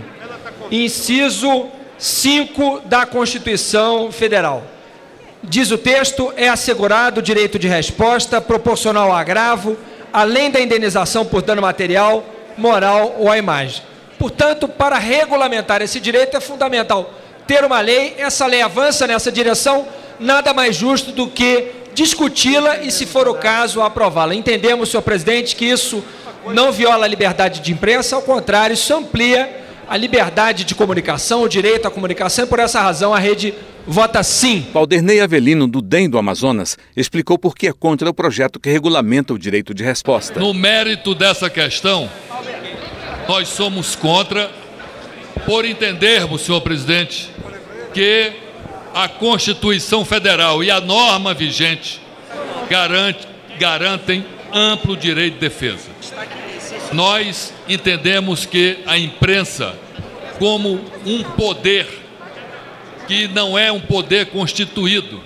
inciso 0.71 1.67
5 1.97 2.81
da 2.85 3.05
Constituição 3.05 4.11
Federal. 4.11 4.63
Diz 5.43 5.71
o 5.71 5.77
texto, 5.77 6.33
é 6.35 6.49
assegurado 6.49 7.19
o 7.19 7.23
direito 7.23 7.57
de 7.57 7.67
resposta 7.67 8.41
proporcional 8.41 9.09
ao 9.09 9.15
agravo, 9.15 9.77
além 10.11 10.51
da 10.51 10.59
indenização 10.59 11.25
por 11.25 11.41
dano 11.41 11.61
material, 11.61 12.23
moral 12.57 13.15
ou 13.19 13.31
à 13.31 13.37
imagem. 13.37 13.83
Portanto, 14.17 14.67
para 14.67 14.97
regulamentar 14.97 15.81
esse 15.81 15.99
direito 15.99 16.35
é 16.35 16.39
fundamental 16.39 17.13
ter 17.45 17.63
uma 17.63 17.79
lei, 17.79 18.15
essa 18.17 18.45
lei 18.45 18.61
avança 18.61 19.07
nessa 19.07 19.31
direção, 19.31 19.87
nada 20.19 20.53
mais 20.53 20.75
justo 20.75 21.11
do 21.11 21.27
que 21.27 21.71
discuti-la 21.93 22.79
e, 22.79 22.91
se 22.91 23.05
for 23.05 23.27
o 23.27 23.35
caso, 23.35 23.81
aprová-la. 23.81 24.35
Entendemos, 24.35 24.89
senhor 24.89 25.01
presidente, 25.01 25.55
que 25.55 25.65
isso 25.65 26.03
não 26.47 26.71
viola 26.71 27.05
a 27.05 27.07
liberdade 27.07 27.61
de 27.61 27.71
imprensa, 27.71 28.15
ao 28.15 28.21
contrário, 28.21 28.73
isso 28.73 28.93
amplia 28.93 29.66
a 29.87 29.95
liberdade 29.95 30.63
de 30.63 30.75
comunicação, 30.75 31.43
o 31.43 31.49
direito 31.49 31.87
à 31.87 31.91
comunicação, 31.91 32.45
e 32.45 32.47
por 32.47 32.59
essa 32.59 32.81
razão 32.81 33.13
a 33.13 33.19
rede 33.19 33.53
vota 33.85 34.21
sim. 34.21 34.65
Valdernei 34.73 35.21
Avelino, 35.21 35.67
do 35.67 35.81
DEM 35.81 36.09
do 36.09 36.17
Amazonas, 36.17 36.77
explicou 36.95 37.37
por 37.37 37.55
que 37.55 37.67
é 37.67 37.73
contra 37.73 38.09
o 38.09 38.13
projeto 38.13 38.59
que 38.59 38.69
regulamenta 38.69 39.33
o 39.33 39.39
direito 39.39 39.73
de 39.73 39.83
resposta. 39.83 40.39
No 40.39 40.53
mérito 40.53 41.15
dessa 41.15 41.49
questão, 41.49 42.09
nós 43.27 43.47
somos 43.47 43.95
contra, 43.95 44.51
por 45.45 45.63
entendermos, 45.63 46.41
senhor 46.41 46.61
presidente, 46.61 47.29
que 47.93 48.33
a 48.93 49.07
Constituição 49.07 50.03
Federal 50.03 50.63
e 50.63 50.69
a 50.69 50.81
norma 50.81 51.33
vigente 51.33 52.01
garante, 52.69 53.27
garantem 53.59 54.25
amplo 54.53 54.97
direito 54.97 55.35
de 55.35 55.39
defesa. 55.39 55.89
Nós 56.93 57.53
entendemos 57.67 58.45
que 58.45 58.79
a 58.85 58.97
imprensa, 58.97 59.75
como 60.39 60.79
um 61.05 61.23
poder 61.23 61.87
que 63.07 63.27
não 63.27 63.57
é 63.57 63.71
um 63.71 63.79
poder 63.79 64.27
constituído, 64.27 65.21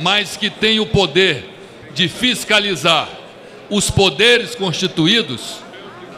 mas 0.00 0.36
que 0.36 0.50
tem 0.50 0.80
o 0.80 0.86
poder 0.86 1.44
de 1.94 2.08
fiscalizar 2.08 3.08
os 3.70 3.90
poderes 3.90 4.54
constituídos, 4.54 5.62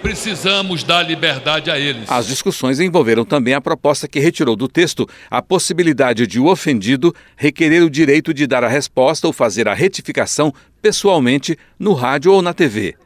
precisamos 0.00 0.84
dar 0.84 1.02
liberdade 1.02 1.70
a 1.70 1.78
eles. 1.78 2.10
As 2.10 2.26
discussões 2.26 2.78
envolveram 2.78 3.24
também 3.24 3.54
a 3.54 3.60
proposta 3.60 4.06
que 4.06 4.20
retirou 4.20 4.54
do 4.54 4.68
texto 4.68 5.08
a 5.30 5.42
possibilidade 5.42 6.26
de 6.26 6.38
o 6.38 6.46
ofendido 6.46 7.14
requerer 7.36 7.82
o 7.82 7.90
direito 7.90 8.32
de 8.32 8.46
dar 8.46 8.62
a 8.62 8.68
resposta 8.68 9.26
ou 9.26 9.32
fazer 9.32 9.68
a 9.68 9.74
retificação 9.74 10.52
pessoalmente 10.80 11.58
no 11.78 11.92
rádio 11.92 12.32
ou 12.32 12.40
na 12.40 12.54
TV. 12.54 12.96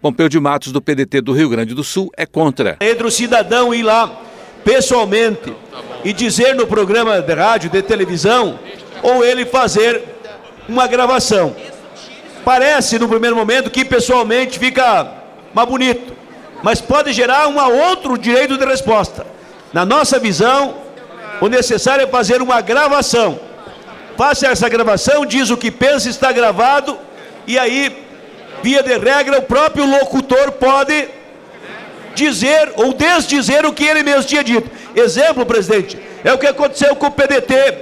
Pompeu 0.00 0.28
de 0.28 0.38
Matos, 0.38 0.70
do 0.70 0.80
PDT 0.80 1.20
do 1.20 1.32
Rio 1.32 1.48
Grande 1.48 1.74
do 1.74 1.82
Sul, 1.82 2.10
é 2.16 2.24
contra. 2.24 2.76
Entre 2.80 3.04
o 3.04 3.10
cidadão 3.10 3.74
ir 3.74 3.82
lá 3.82 4.20
pessoalmente 4.64 5.52
e 6.04 6.12
dizer 6.12 6.54
no 6.54 6.66
programa 6.66 7.20
de 7.20 7.34
rádio, 7.34 7.68
de 7.68 7.82
televisão, 7.82 8.58
ou 9.02 9.24
ele 9.24 9.44
fazer 9.44 10.02
uma 10.68 10.86
gravação. 10.86 11.54
Parece, 12.44 12.98
no 12.98 13.08
primeiro 13.08 13.34
momento, 13.34 13.70
que 13.70 13.84
pessoalmente 13.84 14.58
fica 14.58 15.12
mais 15.52 15.68
bonito, 15.68 16.12
mas 16.62 16.80
pode 16.80 17.12
gerar 17.12 17.48
um 17.48 17.58
outro 17.90 18.16
direito 18.16 18.56
de 18.56 18.64
resposta. 18.64 19.26
Na 19.72 19.84
nossa 19.84 20.18
visão, 20.20 20.76
o 21.40 21.48
necessário 21.48 22.04
é 22.04 22.06
fazer 22.06 22.40
uma 22.40 22.60
gravação. 22.60 23.40
Faça 24.16 24.46
essa 24.46 24.68
gravação, 24.68 25.26
diz 25.26 25.50
o 25.50 25.56
que 25.56 25.70
pensa, 25.70 26.08
está 26.08 26.30
gravado, 26.30 26.96
e 27.46 27.58
aí 27.58 28.07
via 28.62 28.82
de 28.82 28.96
regra, 28.98 29.38
o 29.38 29.42
próprio 29.42 29.86
locutor 29.86 30.52
pode 30.52 31.08
dizer 32.14 32.72
ou 32.76 32.92
desdizer 32.92 33.64
o 33.64 33.72
que 33.72 33.84
ele 33.84 34.02
mesmo 34.02 34.24
tinha 34.24 34.42
dito. 34.42 34.70
Exemplo, 34.94 35.46
presidente, 35.46 35.98
é 36.24 36.32
o 36.32 36.38
que 36.38 36.46
aconteceu 36.46 36.94
com 36.96 37.06
o 37.06 37.10
PDT. 37.10 37.78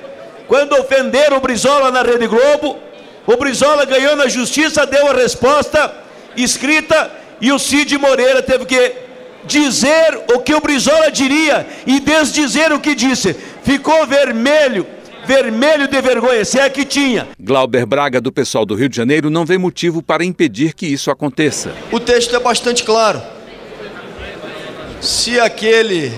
Quando 0.47 0.79
ofenderam 0.79 1.39
o 1.39 1.41
Brizola 1.41 1.91
na 1.91 2.03
Rede 2.03 2.27
Globo, 2.27 2.79
o 3.27 3.37
Brizola 3.37 3.85
ganhou 3.85 4.15
na 4.15 4.29
justiça, 4.29 4.87
deu 4.87 5.09
a 5.09 5.15
resposta 5.15 5.93
escrita 6.37 7.11
e 7.41 7.51
o 7.51 7.59
Cid 7.59 7.97
Moreira 7.99 8.43
teve 8.43 8.65
que 8.67 8.93
dizer 9.45 10.21
o 10.35 10.41
que 10.41 10.55
o 10.55 10.61
Brizola 10.61 11.11
diria 11.11 11.67
e 11.87 11.99
desdizer 12.01 12.73
o 12.73 12.81
que 12.81 12.95
disse. 12.95 13.35
Ficou 13.65 14.07
vermelho 14.07 14.87
vermelho 15.27 15.89
de 15.89 16.01
vergonha, 16.01 16.45
se 16.45 16.59
é 16.59 16.71
que 16.71 16.85
tinha. 16.85 17.29
Glauber 17.39 17.85
Braga, 17.85 18.21
do 18.21 18.31
pessoal 18.31 18.65
do 18.65 18.75
Rio 18.75 18.89
de 18.89 18.97
Janeiro, 18.97 19.29
não 19.29 19.45
vê 19.45 19.59
motivo 19.59 20.03
para 20.03 20.25
impedir 20.25 20.73
que 20.73 20.87
isso 20.87 21.11
aconteça. 21.11 21.73
O 21.91 21.99
texto 21.99 22.35
é 22.35 22.39
bastante 22.39 22.85
claro. 22.85 23.21
Se 25.01 25.39
aquele 25.39 26.13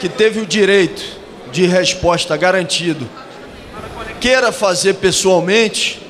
que 0.00 0.08
teve 0.08 0.40
o 0.40 0.46
direito 0.46 1.02
de 1.50 1.66
resposta 1.66 2.36
garantido 2.36 3.08
queira 4.20 4.52
fazer 4.52 4.94
pessoalmente, 4.94 6.00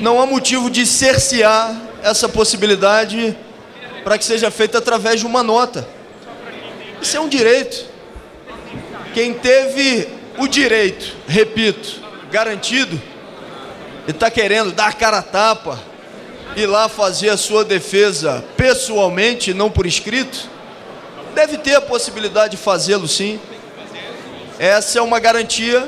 não 0.00 0.20
há 0.20 0.26
motivo 0.26 0.70
de 0.70 0.86
cercear 0.86 1.76
essa 2.02 2.28
possibilidade 2.28 3.36
para 4.02 4.16
que 4.16 4.24
seja 4.24 4.50
feita 4.50 4.78
através 4.78 5.20
de 5.20 5.26
uma 5.26 5.42
nota. 5.42 5.86
Isso 7.00 7.16
é 7.16 7.20
um 7.20 7.28
direito. 7.28 7.84
Quem 9.12 9.34
teve 9.34 10.19
o 10.40 10.48
direito, 10.48 11.14
repito, 11.28 12.00
garantido, 12.32 13.00
e 14.08 14.10
está 14.10 14.30
querendo 14.30 14.72
dar 14.72 14.94
cara 14.94 15.18
a 15.18 15.22
tapa, 15.22 15.78
ir 16.56 16.64
lá 16.64 16.88
fazer 16.88 17.28
a 17.28 17.36
sua 17.36 17.62
defesa 17.62 18.42
pessoalmente, 18.56 19.52
não 19.52 19.70
por 19.70 19.84
escrito, 19.84 20.48
deve 21.34 21.58
ter 21.58 21.74
a 21.74 21.80
possibilidade 21.82 22.56
de 22.56 22.62
fazê-lo 22.62 23.06
sim. 23.06 23.38
Essa 24.58 24.98
é 24.98 25.02
uma 25.02 25.20
garantia 25.20 25.86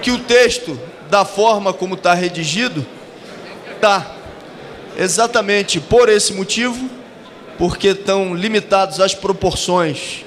que 0.00 0.12
o 0.12 0.20
texto, 0.20 0.80
da 1.10 1.24
forma 1.24 1.72
como 1.72 1.96
está 1.96 2.14
redigido, 2.14 2.86
dá. 3.80 4.06
Exatamente 4.96 5.80
por 5.80 6.08
esse 6.08 6.32
motivo, 6.32 6.88
porque 7.58 7.88
estão 7.88 8.36
limitados 8.36 9.00
as 9.00 9.16
proporções 9.16 10.24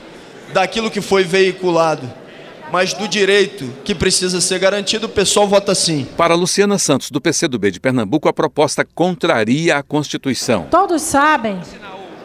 daquilo 0.51 0.91
que 0.91 0.99
foi 0.99 1.23
veiculado 1.23 2.26
mas 2.71 2.93
do 2.93 3.07
direito 3.07 3.71
que 3.83 3.95
precisa 3.95 4.41
ser 4.41 4.59
garantido, 4.59 5.05
o 5.05 5.09
pessoal 5.09 5.47
vota 5.47 5.73
sim. 5.73 6.07
Para 6.17 6.35
Luciana 6.35 6.77
Santos, 6.77 7.09
do 7.09 7.21
PCdoB 7.21 7.71
de 7.71 7.79
Pernambuco, 7.79 8.27
a 8.27 8.33
proposta 8.33 8.85
contraria 8.85 9.77
a 9.77 9.83
Constituição. 9.83 10.67
Todos 10.69 11.01
sabem 11.01 11.61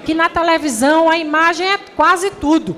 que 0.05 0.15
na 0.15 0.29
televisão 0.29 1.09
a 1.09 1.17
imagem 1.17 1.67
é 1.67 1.79
quase 1.79 2.31
tudo. 2.31 2.77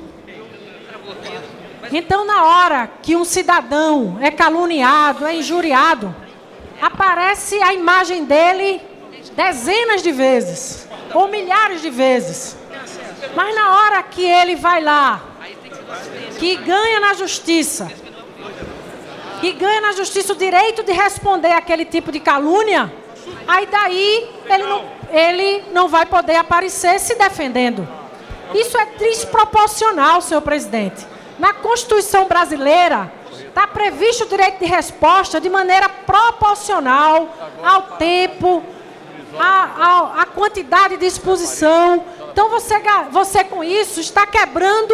Então, 1.92 2.26
na 2.26 2.44
hora 2.44 2.90
que 3.02 3.14
um 3.14 3.24
cidadão 3.24 4.18
é 4.20 4.30
caluniado, 4.30 5.26
é 5.26 5.36
injuriado, 5.36 6.14
aparece 6.80 7.56
a 7.62 7.72
imagem 7.72 8.24
dele 8.24 8.80
dezenas 9.36 10.02
de 10.02 10.12
vezes, 10.12 10.88
ou 11.12 11.28
milhares 11.28 11.82
de 11.82 11.90
vezes. 11.90 12.56
Mas 13.34 13.54
na 13.54 13.76
hora 13.76 14.02
que 14.02 14.24
ele 14.24 14.56
vai 14.56 14.82
lá, 14.82 15.22
que 16.38 16.56
ganha 16.56 17.00
na 17.00 17.14
justiça, 17.14 17.90
que 19.40 19.52
ganha 19.52 19.80
na 19.80 19.92
justiça 19.92 20.32
o 20.32 20.36
direito 20.36 20.82
de 20.82 20.92
responder 20.92 21.52
aquele 21.52 21.84
tipo 21.84 22.10
de 22.10 22.20
calúnia, 22.20 22.92
aí 23.46 23.66
daí 23.66 24.30
ele 24.46 24.64
não, 24.64 24.84
ele 25.10 25.64
não 25.72 25.88
vai 25.88 26.06
poder 26.06 26.36
aparecer 26.36 26.98
se 26.98 27.14
defendendo. 27.14 27.86
Isso 28.54 28.76
é 28.78 28.86
desproporcional, 28.98 30.20
senhor 30.20 30.40
presidente. 30.40 31.06
Na 31.38 31.52
Constituição 31.52 32.26
brasileira, 32.26 33.10
está 33.48 33.66
previsto 33.66 34.24
o 34.24 34.28
direito 34.28 34.58
de 34.58 34.66
resposta 34.66 35.40
de 35.40 35.48
maneira 35.48 35.88
proporcional 35.88 37.28
ao 37.62 37.82
tempo, 37.98 38.62
à, 39.38 40.22
à, 40.22 40.26
quantidade 40.26 40.96
de 40.96 41.06
exposição. 41.06 42.04
Então, 42.32 42.48
você, 42.48 42.74
você 43.10 43.44
com 43.44 43.62
isso 43.62 44.00
está 44.00 44.26
quebrando 44.26 44.92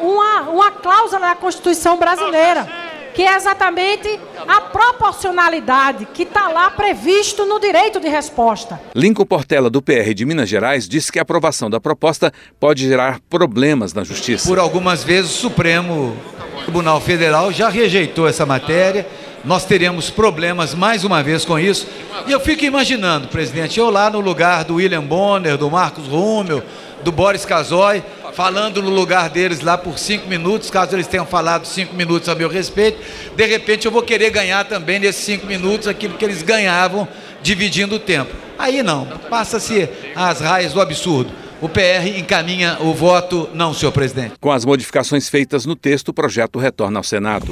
uma, 0.00 0.40
uma 0.42 0.70
cláusula 0.70 1.20
da 1.20 1.34
Constituição 1.34 1.96
brasileira, 1.96 2.68
que 3.14 3.22
é 3.22 3.34
exatamente 3.34 4.20
a 4.46 4.60
proporcionalidade 4.60 6.06
que 6.12 6.22
está 6.22 6.48
lá 6.48 6.70
previsto 6.70 7.46
no 7.46 7.58
direito 7.58 7.98
de 7.98 8.08
resposta. 8.08 8.78
Lincoln 8.94 9.24
Portela, 9.24 9.70
do 9.70 9.80
PR 9.80 10.12
de 10.14 10.24
Minas 10.26 10.48
Gerais, 10.48 10.86
disse 10.86 11.10
que 11.10 11.18
a 11.18 11.22
aprovação 11.22 11.70
da 11.70 11.80
proposta 11.80 12.32
pode 12.60 12.86
gerar 12.86 13.20
problemas 13.30 13.94
na 13.94 14.04
Justiça. 14.04 14.46
Por 14.46 14.58
algumas 14.58 15.02
vezes, 15.02 15.30
o 15.30 15.34
Supremo 15.34 16.16
Tribunal 16.64 17.00
Federal 17.00 17.52
já 17.52 17.68
rejeitou 17.68 18.28
essa 18.28 18.44
matéria. 18.44 19.06
Nós 19.44 19.64
teremos 19.64 20.10
problemas 20.10 20.74
mais 20.74 21.04
uma 21.04 21.22
vez 21.22 21.44
com 21.44 21.58
isso. 21.58 21.86
E 22.26 22.32
eu 22.32 22.40
fico 22.40 22.64
imaginando, 22.64 23.28
presidente, 23.28 23.78
eu 23.78 23.88
lá 23.88 24.10
no 24.10 24.20
lugar 24.20 24.64
do 24.64 24.74
William 24.74 25.04
Bonner, 25.04 25.56
do 25.56 25.70
Marcos 25.70 26.06
Rummel, 26.06 26.62
do 27.02 27.12
Boris 27.12 27.44
Casoy, 27.44 28.02
falando 28.32 28.82
no 28.82 28.90
lugar 28.90 29.28
deles 29.30 29.60
lá 29.60 29.76
por 29.78 29.98
cinco 29.98 30.28
minutos, 30.28 30.70
caso 30.70 30.94
eles 30.94 31.06
tenham 31.06 31.26
falado 31.26 31.66
cinco 31.66 31.94
minutos 31.94 32.28
a 32.28 32.34
meu 32.34 32.48
respeito, 32.48 33.00
de 33.34 33.46
repente 33.46 33.86
eu 33.86 33.92
vou 33.92 34.02
querer 34.02 34.30
ganhar 34.30 34.64
também 34.64 34.98
nesses 34.98 35.24
cinco 35.24 35.46
minutos 35.46 35.88
aquilo 35.88 36.16
que 36.16 36.24
eles 36.24 36.42
ganhavam 36.42 37.08
dividindo 37.42 37.96
o 37.96 37.98
tempo. 37.98 38.34
Aí 38.58 38.82
não, 38.82 39.06
passa-se 39.28 39.88
as 40.14 40.40
raias 40.40 40.72
do 40.72 40.80
absurdo. 40.80 41.30
O 41.60 41.70
PR 41.70 42.06
encaminha 42.18 42.76
o 42.80 42.92
voto 42.92 43.48
não, 43.54 43.72
senhor 43.72 43.90
presidente. 43.90 44.34
Com 44.38 44.52
as 44.52 44.64
modificações 44.64 45.28
feitas 45.28 45.64
no 45.64 45.74
texto, 45.74 46.10
o 46.10 46.12
projeto 46.12 46.58
retorna 46.58 46.98
ao 46.98 47.02
Senado. 47.02 47.50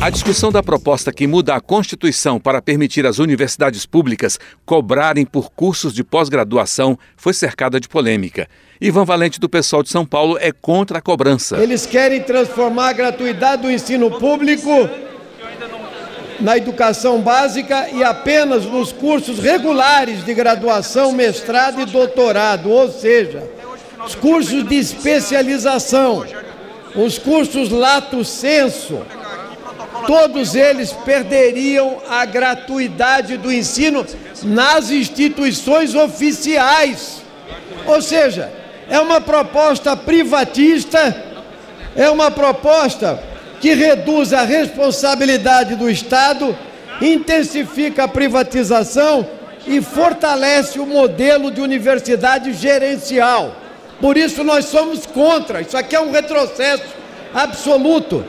A 0.00 0.10
discussão 0.10 0.52
da 0.52 0.62
proposta 0.62 1.10
que 1.10 1.26
muda 1.26 1.54
a 1.54 1.60
Constituição 1.60 2.38
para 2.38 2.60
permitir 2.60 3.06
às 3.06 3.18
universidades 3.18 3.86
públicas 3.86 4.38
cobrarem 4.66 5.24
por 5.24 5.50
cursos 5.50 5.94
de 5.94 6.04
pós-graduação 6.04 6.98
foi 7.16 7.32
cercada 7.32 7.80
de 7.80 7.88
polêmica. 7.88 8.46
Ivan 8.78 9.04
Valente, 9.04 9.40
do 9.40 9.48
pessoal 9.48 9.82
de 9.82 9.88
São 9.88 10.04
Paulo, 10.04 10.36
é 10.38 10.52
contra 10.52 10.98
a 10.98 11.02
cobrança. 11.02 11.56
Eles 11.56 11.86
querem 11.86 12.22
transformar 12.22 12.90
a 12.90 12.92
gratuidade 12.92 13.62
do 13.62 13.70
ensino 13.70 14.10
público 14.10 14.88
na 16.40 16.56
educação 16.56 17.20
básica 17.20 17.88
e 17.92 18.04
apenas 18.04 18.64
nos 18.64 18.92
cursos 18.92 19.38
regulares 19.38 20.24
de 20.24 20.32
graduação, 20.34 21.12
mestrado 21.12 21.80
e 21.80 21.84
doutorado, 21.84 22.70
ou 22.70 22.90
seja, 22.90 23.42
os 24.04 24.14
cursos 24.14 24.66
de 24.66 24.76
especialização, 24.76 26.24
os 26.94 27.18
cursos 27.18 27.70
lato 27.70 28.24
senso, 28.24 29.00
todos 30.06 30.54
eles 30.54 30.92
perderiam 30.92 31.98
a 32.08 32.24
gratuidade 32.24 33.36
do 33.36 33.52
ensino 33.52 34.06
nas 34.42 34.90
instituições 34.90 35.94
oficiais. 35.94 37.22
Ou 37.86 38.00
seja, 38.00 38.50
é 38.88 38.98
uma 39.00 39.20
proposta 39.20 39.96
privatista, 39.96 41.24
é 41.96 42.08
uma 42.08 42.30
proposta 42.30 43.22
que 43.60 43.74
reduz 43.74 44.32
a 44.32 44.42
responsabilidade 44.42 45.74
do 45.74 45.90
Estado, 45.90 46.56
intensifica 47.00 48.04
a 48.04 48.08
privatização 48.08 49.26
e 49.66 49.80
fortalece 49.80 50.78
o 50.78 50.86
modelo 50.86 51.50
de 51.50 51.60
universidade 51.60 52.52
gerencial. 52.52 53.54
Por 54.00 54.16
isso 54.16 54.44
nós 54.44 54.66
somos 54.66 55.06
contra. 55.06 55.60
Isso 55.60 55.76
aqui 55.76 55.94
é 55.94 56.00
um 56.00 56.10
retrocesso 56.10 56.84
absoluto. 57.34 58.24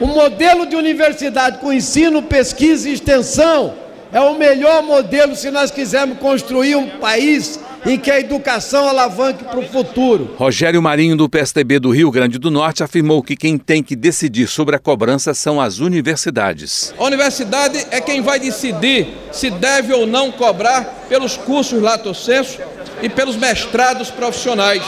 O 0.00 0.06
modelo 0.06 0.66
de 0.66 0.76
universidade 0.76 1.58
com 1.58 1.72
ensino, 1.72 2.22
pesquisa 2.22 2.88
e 2.88 2.94
extensão 2.94 3.74
é 4.12 4.20
o 4.20 4.38
melhor 4.38 4.82
modelo 4.82 5.36
se 5.36 5.50
nós 5.50 5.70
quisermos 5.70 6.18
construir 6.18 6.74
um 6.74 6.88
país 6.98 7.60
em 7.84 7.98
que 7.98 8.10
a 8.10 8.20
educação 8.20 8.88
alavanque 8.88 9.44
para 9.44 9.58
o 9.58 9.66
futuro. 9.66 10.34
Rogério 10.36 10.82
Marinho, 10.82 11.16
do 11.16 11.28
PSTB 11.28 11.78
do 11.78 11.90
Rio 11.90 12.10
Grande 12.10 12.38
do 12.38 12.50
Norte, 12.50 12.82
afirmou 12.82 13.22
que 13.22 13.36
quem 13.36 13.56
tem 13.56 13.82
que 13.82 13.96
decidir 13.96 14.46
sobre 14.48 14.76
a 14.76 14.78
cobrança 14.78 15.32
são 15.34 15.60
as 15.60 15.78
universidades. 15.78 16.94
A 16.98 17.04
universidade 17.04 17.86
é 17.90 18.00
quem 18.00 18.20
vai 18.20 18.38
decidir 18.38 19.08
se 19.32 19.50
deve 19.50 19.92
ou 19.92 20.06
não 20.06 20.30
cobrar 20.30 21.06
pelos 21.08 21.36
cursos 21.36 21.80
lato 21.80 22.14
sensu 22.14 22.58
e 23.02 23.08
pelos 23.08 23.36
mestrados 23.36 24.10
profissionais. 24.10 24.82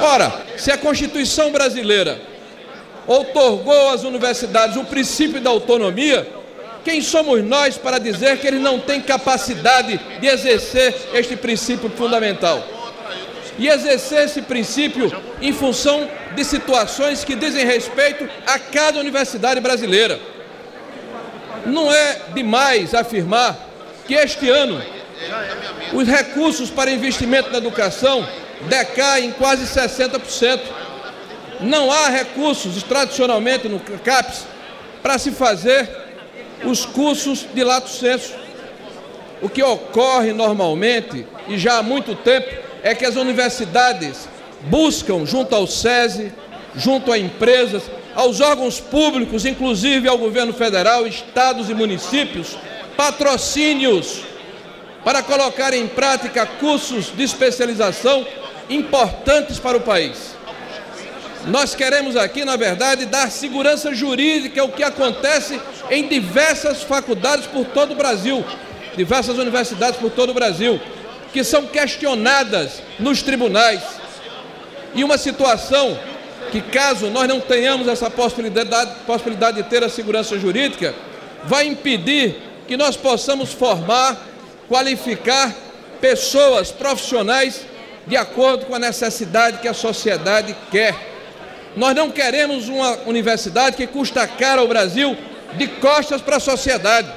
Ora, 0.00 0.32
se 0.56 0.70
a 0.70 0.78
Constituição 0.78 1.50
brasileira 1.50 2.20
outorgou 3.06 3.90
às 3.90 4.04
universidades 4.04 4.76
o 4.76 4.84
princípio 4.84 5.40
da 5.40 5.50
autonomia, 5.50 6.26
quem 6.84 7.00
somos 7.00 7.42
nós 7.44 7.76
para 7.76 7.98
dizer 7.98 8.38
que 8.38 8.46
eles 8.46 8.60
não 8.60 8.78
têm 8.78 9.00
capacidade 9.00 9.98
de 10.20 10.26
exercer 10.26 10.94
este 11.14 11.36
princípio 11.36 11.90
fundamental? 11.90 12.62
E 13.58 13.68
exercer 13.68 14.24
esse 14.24 14.40
princípio 14.40 15.12
em 15.42 15.52
função 15.52 16.08
de 16.34 16.44
situações 16.44 17.24
que 17.24 17.34
dizem 17.34 17.66
respeito 17.66 18.28
a 18.46 18.58
cada 18.58 18.98
universidade 18.98 19.60
brasileira. 19.60 20.18
Não 21.66 21.92
é 21.92 22.20
demais 22.34 22.94
afirmar 22.94 23.58
que 24.06 24.14
este 24.14 24.48
ano 24.48 24.82
os 25.92 26.08
recursos 26.08 26.70
para 26.70 26.90
investimento 26.90 27.50
na 27.50 27.58
educação 27.58 28.26
decaem 28.68 29.28
em 29.28 29.32
quase 29.32 29.64
60%. 29.64 30.60
Não 31.60 31.92
há 31.92 32.08
recursos, 32.08 32.82
tradicionalmente 32.82 33.68
no 33.68 33.78
CAPES, 33.80 34.46
para 35.02 35.18
se 35.18 35.30
fazer 35.30 36.09
os 36.64 36.84
cursos 36.84 37.46
de 37.54 37.64
lato 37.64 37.88
senso. 37.88 38.32
O 39.42 39.48
que 39.48 39.62
ocorre 39.62 40.32
normalmente, 40.32 41.26
e 41.48 41.58
já 41.58 41.78
há 41.78 41.82
muito 41.82 42.14
tempo, 42.14 42.48
é 42.82 42.94
que 42.94 43.06
as 43.06 43.16
universidades 43.16 44.28
buscam, 44.62 45.24
junto 45.24 45.54
ao 45.54 45.66
SESI, 45.66 46.32
junto 46.76 47.12
a 47.12 47.18
empresas, 47.18 47.82
aos 48.14 48.40
órgãos 48.40 48.80
públicos, 48.80 49.46
inclusive 49.46 50.08
ao 50.08 50.18
governo 50.18 50.52
federal, 50.52 51.06
estados 51.06 51.70
e 51.70 51.74
municípios, 51.74 52.56
patrocínios 52.96 54.22
para 55.04 55.22
colocar 55.22 55.72
em 55.72 55.86
prática 55.88 56.44
cursos 56.44 57.12
de 57.16 57.22
especialização 57.22 58.26
importantes 58.68 59.58
para 59.58 59.76
o 59.76 59.80
país. 59.80 60.36
Nós 61.46 61.74
queremos 61.74 62.16
aqui, 62.16 62.44
na 62.44 62.56
verdade, 62.56 63.06
dar 63.06 63.30
segurança 63.30 63.94
jurídica 63.94 64.60
ao 64.60 64.68
que 64.68 64.82
acontece 64.82 65.60
em 65.90 66.06
diversas 66.06 66.82
faculdades 66.82 67.46
por 67.46 67.64
todo 67.66 67.92
o 67.92 67.94
Brasil, 67.96 68.44
diversas 68.96 69.38
universidades 69.38 69.98
por 69.98 70.10
todo 70.10 70.30
o 70.30 70.34
Brasil, 70.34 70.80
que 71.32 71.42
são 71.42 71.66
questionadas 71.66 72.82
nos 72.98 73.22
tribunais. 73.22 73.80
E 74.94 75.02
uma 75.02 75.16
situação 75.16 75.98
que, 76.50 76.60
caso 76.60 77.06
nós 77.08 77.26
não 77.26 77.40
tenhamos 77.40 77.88
essa 77.88 78.10
possibilidade, 78.10 78.92
possibilidade 79.06 79.62
de 79.62 79.68
ter 79.68 79.82
a 79.82 79.88
segurança 79.88 80.38
jurídica, 80.38 80.94
vai 81.44 81.66
impedir 81.66 82.36
que 82.68 82.76
nós 82.76 82.96
possamos 82.96 83.52
formar, 83.52 84.26
qualificar 84.68 85.54
pessoas 86.00 86.70
profissionais 86.70 87.62
de 88.06 88.16
acordo 88.16 88.66
com 88.66 88.74
a 88.74 88.78
necessidade 88.78 89.58
que 89.58 89.68
a 89.68 89.74
sociedade 89.74 90.54
quer. 90.70 91.09
Nós 91.76 91.94
não 91.94 92.10
queremos 92.10 92.68
uma 92.68 92.98
universidade 93.06 93.76
que 93.76 93.86
custa 93.86 94.26
caro 94.26 94.62
ao 94.62 94.68
Brasil 94.68 95.16
de 95.56 95.66
costas 95.66 96.20
para 96.20 96.36
a 96.36 96.40
sociedade. 96.40 97.08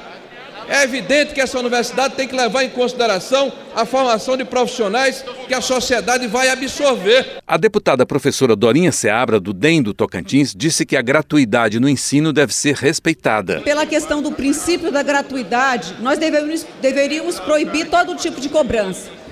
É 0.70 0.84
evidente 0.84 1.34
que 1.34 1.42
essa 1.42 1.60
universidade 1.60 2.16
tem 2.16 2.28
que 2.28 2.36
levar 2.36 2.64
em 2.64 2.70
consideração 2.70 3.52
a 3.76 3.86
formação 3.86 4.38
de 4.38 4.46
profissionais 4.46 5.24
que 5.48 5.54
a 5.54 5.60
sociedade 5.60 6.26
vai 6.28 6.50
absorver. 6.50 7.40
A 7.46 7.58
deputada 7.58 8.06
professora 8.06 8.56
Dorinha 8.56 8.92
Seabra, 8.92 9.40
do 9.40 9.52
DEM 9.54 9.82
do 9.82 9.94
Tocantins, 9.94 10.54
disse 10.56 10.86
que 10.86 10.96
a 10.96 11.02
gratuidade 11.02 11.80
no 11.80 11.90
ensino 11.90 12.32
deve 12.32 12.54
ser 12.54 12.76
respeitada. 12.76 13.60
Pela 13.62 13.86
questão 13.86 14.22
do 14.22 14.32
princípio 14.32 14.90
da 14.92 15.04
gratuidade, 15.04 15.96
nós 16.00 16.18
deveríamos, 16.18 16.66
deveríamos 16.82 17.40
proibir 17.40 17.90
todo 17.90 18.16
tipo 18.16 18.40
de 18.40 18.48
cobrança. 18.48 19.23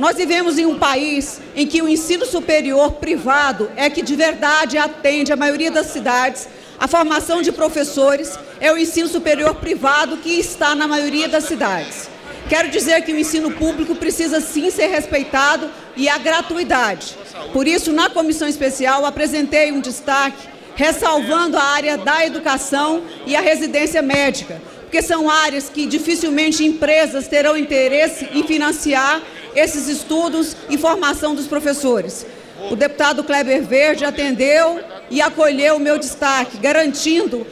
Nós 0.00 0.16
vivemos 0.16 0.58
em 0.58 0.66
um 0.66 0.78
país 0.78 1.40
em 1.54 1.66
que 1.66 1.80
o 1.80 1.88
ensino 1.88 2.26
superior 2.26 2.92
privado 2.92 3.70
é 3.76 3.88
que 3.88 4.02
de 4.02 4.16
verdade 4.16 4.76
atende 4.76 5.32
a 5.32 5.36
maioria 5.36 5.70
das 5.70 5.86
cidades 5.88 6.48
a 6.80 6.88
formação 6.88 7.42
de 7.42 7.52
professores 7.52 8.38
é 8.58 8.72
o 8.72 8.78
ensino 8.78 9.06
superior 9.06 9.56
privado 9.56 10.16
que 10.16 10.30
está 10.40 10.74
na 10.74 10.88
maioria 10.88 11.28
das 11.28 11.44
cidades. 11.44 12.08
Quero 12.48 12.70
dizer 12.70 13.02
que 13.02 13.12
o 13.12 13.18
ensino 13.18 13.50
público 13.50 13.94
precisa 13.94 14.40
sim 14.40 14.70
ser 14.70 14.86
respeitado 14.86 15.68
e 15.94 16.08
a 16.08 16.16
gratuidade. 16.16 17.18
Por 17.52 17.68
isso, 17.68 17.92
na 17.92 18.08
comissão 18.08 18.48
especial, 18.48 19.04
apresentei 19.04 19.70
um 19.70 19.80
destaque 19.80 20.48
ressalvando 20.74 21.58
a 21.58 21.62
área 21.62 21.98
da 21.98 22.24
educação 22.24 23.02
e 23.26 23.36
a 23.36 23.42
residência 23.42 24.00
médica, 24.00 24.62
porque 24.80 25.02
são 25.02 25.28
áreas 25.28 25.68
que 25.68 25.84
dificilmente 25.84 26.64
empresas 26.64 27.28
terão 27.28 27.58
interesse 27.58 28.26
em 28.32 28.42
financiar 28.42 29.20
esses 29.54 29.88
estudos 29.88 30.56
e 30.68 30.78
formação 30.78 31.34
dos 31.34 31.46
professores. 31.46 32.26
O 32.70 32.76
deputado 32.76 33.24
Kleber 33.24 33.62
Verde 33.62 34.04
atendeu 34.04 34.80
e 35.10 35.20
acolheu 35.20 35.76
o 35.76 35.80
meu 35.80 35.98
destaque, 35.98 36.58
garantindo 36.58 37.46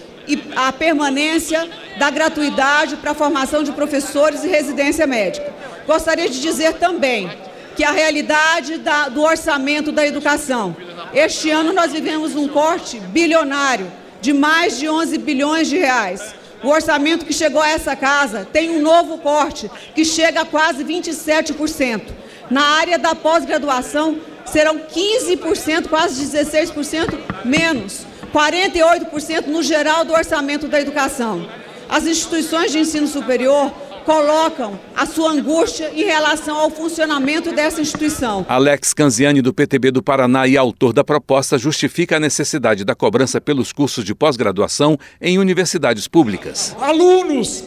a 0.55 0.71
permanência 0.73 1.69
da 1.99 2.11
gratuidade 2.11 2.97
para 2.97 3.13
a 3.13 3.15
formação 3.15 3.63
de 3.63 3.73
professores 3.73 4.45
e 4.45 4.49
residência 4.49 5.07
médica. 5.07 5.53
Gostaria 5.87 6.29
de 6.29 6.41
dizer 6.41 6.75
também 6.75 7.31
que 7.75 7.85
a 7.85 7.93
realidade 7.93 8.79
da, 8.79 9.09
do 9.09 9.23
orçamento 9.23 9.91
da 9.91 10.07
educação. 10.07 10.77
Este 11.15 11.51
ano 11.51 11.73
nós 11.73 11.93
vivemos 11.93 12.35
um 12.35 12.49
corte 12.49 13.01
bilionário 13.01 13.91
de 14.21 14.33
mais 14.33 14.79
de 14.79 14.89
11 14.89 15.17
bilhões 15.19 15.69
de 15.69 15.79
reais. 15.79 16.35
O 16.63 16.69
orçamento 16.69 17.25
que 17.25 17.33
chegou 17.33 17.63
a 17.63 17.69
essa 17.69 17.95
casa 17.95 18.47
tem 18.53 18.71
um 18.71 18.83
novo 18.83 19.19
corte, 19.19 19.71
que 19.95 20.05
chega 20.05 20.41
a 20.41 20.45
quase 20.45 20.85
27%. 20.85 22.03
Na 22.51 22.63
área 22.63 22.99
da 22.99 23.15
pós-graduação, 23.15 24.19
serão 24.45 24.79
15%, 24.79 25.89
quase 25.89 26.25
16% 26.25 27.19
menos, 27.45 28.07
48% 28.33 29.47
no 29.47 29.63
geral 29.63 30.05
do 30.05 30.13
orçamento 30.13 30.67
da 30.67 30.81
educação. 30.81 31.49
As 31.89 32.07
instituições 32.07 32.73
de 32.73 32.79
ensino 32.79 33.07
superior 33.07 33.73
colocam 34.09 34.81
a 34.97 35.05
sua 35.05 35.33
angústia 35.33 35.93
em 35.95 36.05
relação 36.05 36.57
ao 36.57 36.71
funcionamento 36.71 37.53
dessa 37.53 37.79
instituição. 37.83 38.47
Alex 38.49 38.95
Canziani, 38.95 39.43
do 39.43 39.53
PTB 39.53 39.91
do 39.91 40.03
Paraná 40.03 40.49
e 40.49 40.57
autor 40.57 40.95
da 40.95 41.05
proposta, 41.05 41.59
justifica 41.59 42.17
a 42.17 42.21
necessidade 42.21 42.87
da 42.87 42.95
cobrança 42.95 43.39
pelos 43.39 43.71
cursos 43.71 44.03
de 44.03 44.15
pós-graduação 44.15 44.99
em 45.21 45.39
universidades 45.39 46.09
públicas. 46.09 46.75
Alunos, 46.81 47.65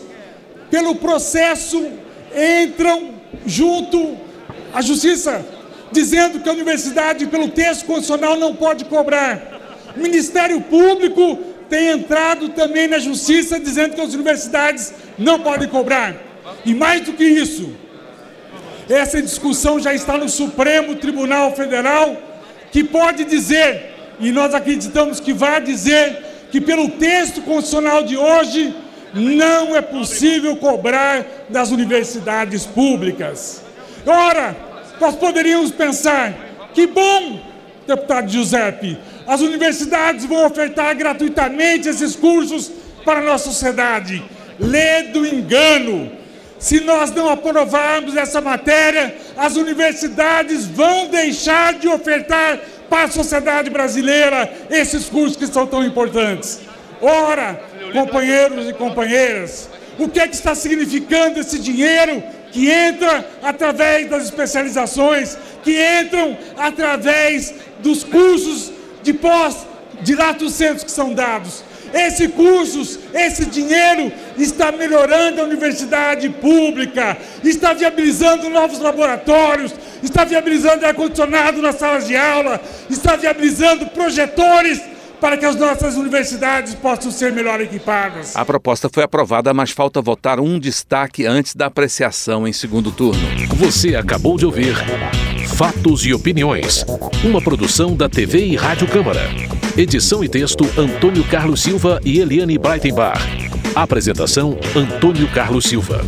pelo 0.71 0.95
processo, 0.95 1.79
entram 2.35 3.13
junto 3.45 4.17
à 4.73 4.81
Justiça 4.81 5.45
dizendo 5.91 6.39
que 6.39 6.49
a 6.49 6.53
universidade, 6.53 7.27
pelo 7.27 7.49
texto 7.49 7.85
constitucional, 7.85 8.35
não 8.35 8.55
pode 8.55 8.85
cobrar. 8.85 9.93
O 9.95 9.99
Ministério 9.99 10.59
Público 10.59 11.37
tem 11.69 11.91
entrado 11.91 12.49
também 12.49 12.87
na 12.87 12.97
justiça 12.97 13.59
dizendo 13.59 13.93
que 13.93 14.01
as 14.01 14.15
universidades 14.15 14.91
não 15.19 15.39
podem 15.39 15.69
cobrar. 15.69 16.30
E 16.65 16.73
mais 16.73 17.01
do 17.01 17.13
que 17.13 17.23
isso, 17.23 17.73
essa 18.89 19.21
discussão 19.21 19.79
já 19.79 19.93
está 19.93 20.17
no 20.17 20.29
Supremo 20.29 20.95
Tribunal 20.95 21.55
Federal, 21.55 22.15
que 22.71 22.83
pode 22.83 23.23
dizer, 23.25 23.93
e 24.19 24.31
nós 24.31 24.53
acreditamos 24.53 25.19
que 25.19 25.33
vai 25.33 25.61
dizer, 25.61 26.47
que 26.51 26.59
pelo 26.59 26.89
texto 26.89 27.41
constitucional 27.41 28.03
de 28.03 28.17
hoje 28.17 28.75
não 29.13 29.75
é 29.75 29.81
possível 29.81 30.55
cobrar 30.55 31.25
das 31.49 31.71
universidades 31.71 32.65
públicas. 32.65 33.63
Ora, 34.05 34.55
nós 34.99 35.15
poderíamos 35.15 35.71
pensar: 35.71 36.33
que 36.73 36.87
bom, 36.87 37.39
deputado 37.87 38.29
Giuseppe, 38.29 38.97
as 39.27 39.41
universidades 39.41 40.25
vão 40.25 40.45
ofertar 40.45 40.95
gratuitamente 40.95 41.89
esses 41.89 42.15
cursos 42.15 42.71
para 43.03 43.19
a 43.19 43.23
nossa 43.23 43.45
sociedade. 43.45 44.23
Lê 44.59 45.03
do 45.03 45.25
engano. 45.25 46.20
Se 46.61 46.79
nós 46.79 47.09
não 47.09 47.27
aprovarmos 47.27 48.15
essa 48.15 48.39
matéria, 48.39 49.15
as 49.35 49.55
universidades 49.55 50.67
vão 50.67 51.07
deixar 51.07 51.73
de 51.73 51.87
ofertar 51.87 52.59
para 52.87 53.05
a 53.05 53.11
sociedade 53.11 53.71
brasileira 53.71 54.47
esses 54.69 55.09
cursos 55.09 55.35
que 55.35 55.47
são 55.47 55.65
tão 55.65 55.83
importantes. 55.83 56.59
Ora, 57.01 57.59
companheiros 57.91 58.69
e 58.69 58.73
companheiras, 58.73 59.71
o 59.97 60.07
que 60.07 60.19
é 60.19 60.27
que 60.27 60.35
está 60.35 60.53
significando 60.53 61.39
esse 61.39 61.57
dinheiro 61.57 62.21
que 62.51 62.69
entra 62.69 63.27
através 63.41 64.07
das 64.07 64.25
especializações, 64.25 65.35
que 65.63 65.75
entram 65.99 66.37
através 66.57 67.55
dos 67.79 68.03
cursos 68.03 68.71
de 69.01 69.13
pós, 69.13 69.65
de 70.01 70.15
que 70.83 70.91
são 70.91 71.11
dados. 71.11 71.63
Esse 71.93 72.29
cursos, 72.29 72.99
esse 73.13 73.45
dinheiro 73.45 74.11
está 74.37 74.71
melhorando 74.71 75.41
a 75.41 75.43
universidade 75.43 76.29
pública, 76.29 77.17
está 77.43 77.73
viabilizando 77.73 78.49
novos 78.49 78.79
laboratórios, 78.79 79.73
está 80.01 80.23
viabilizando 80.23 80.85
ar-condicionado 80.85 81.61
nas 81.61 81.75
salas 81.75 82.07
de 82.07 82.15
aula, 82.15 82.59
está 82.89 83.15
viabilizando 83.15 83.87
projetores 83.87 84.81
para 85.21 85.37
que 85.37 85.45
as 85.45 85.55
nossas 85.55 85.95
universidades 85.95 86.73
possam 86.73 87.11
ser 87.11 87.31
melhor 87.31 87.61
equipadas. 87.61 88.35
A 88.35 88.43
proposta 88.43 88.89
foi 88.91 89.03
aprovada, 89.03 89.53
mas 89.53 89.69
falta 89.69 90.01
votar 90.01 90.39
um 90.39 90.59
destaque 90.59 91.27
antes 91.27 91.55
da 91.55 91.67
apreciação 91.67 92.47
em 92.47 92.51
segundo 92.51 92.91
turno. 92.91 93.21
Você 93.57 93.95
acabou 93.95 94.35
de 94.35 94.47
ouvir 94.47 94.73
Fatos 95.61 96.03
e 96.07 96.11
Opiniões, 96.11 96.83
uma 97.23 97.39
produção 97.39 97.95
da 97.95 98.09
TV 98.09 98.43
e 98.45 98.55
Rádio 98.55 98.87
Câmara. 98.87 99.29
Edição 99.77 100.23
e 100.23 100.27
texto 100.27 100.65
Antônio 100.75 101.23
Carlos 101.25 101.61
Silva 101.61 102.01
e 102.03 102.17
Eliane 102.17 102.57
Breitenbach. 102.57 103.21
Apresentação 103.75 104.57
Antônio 104.75 105.27
Carlos 105.27 105.65
Silva. 105.65 106.01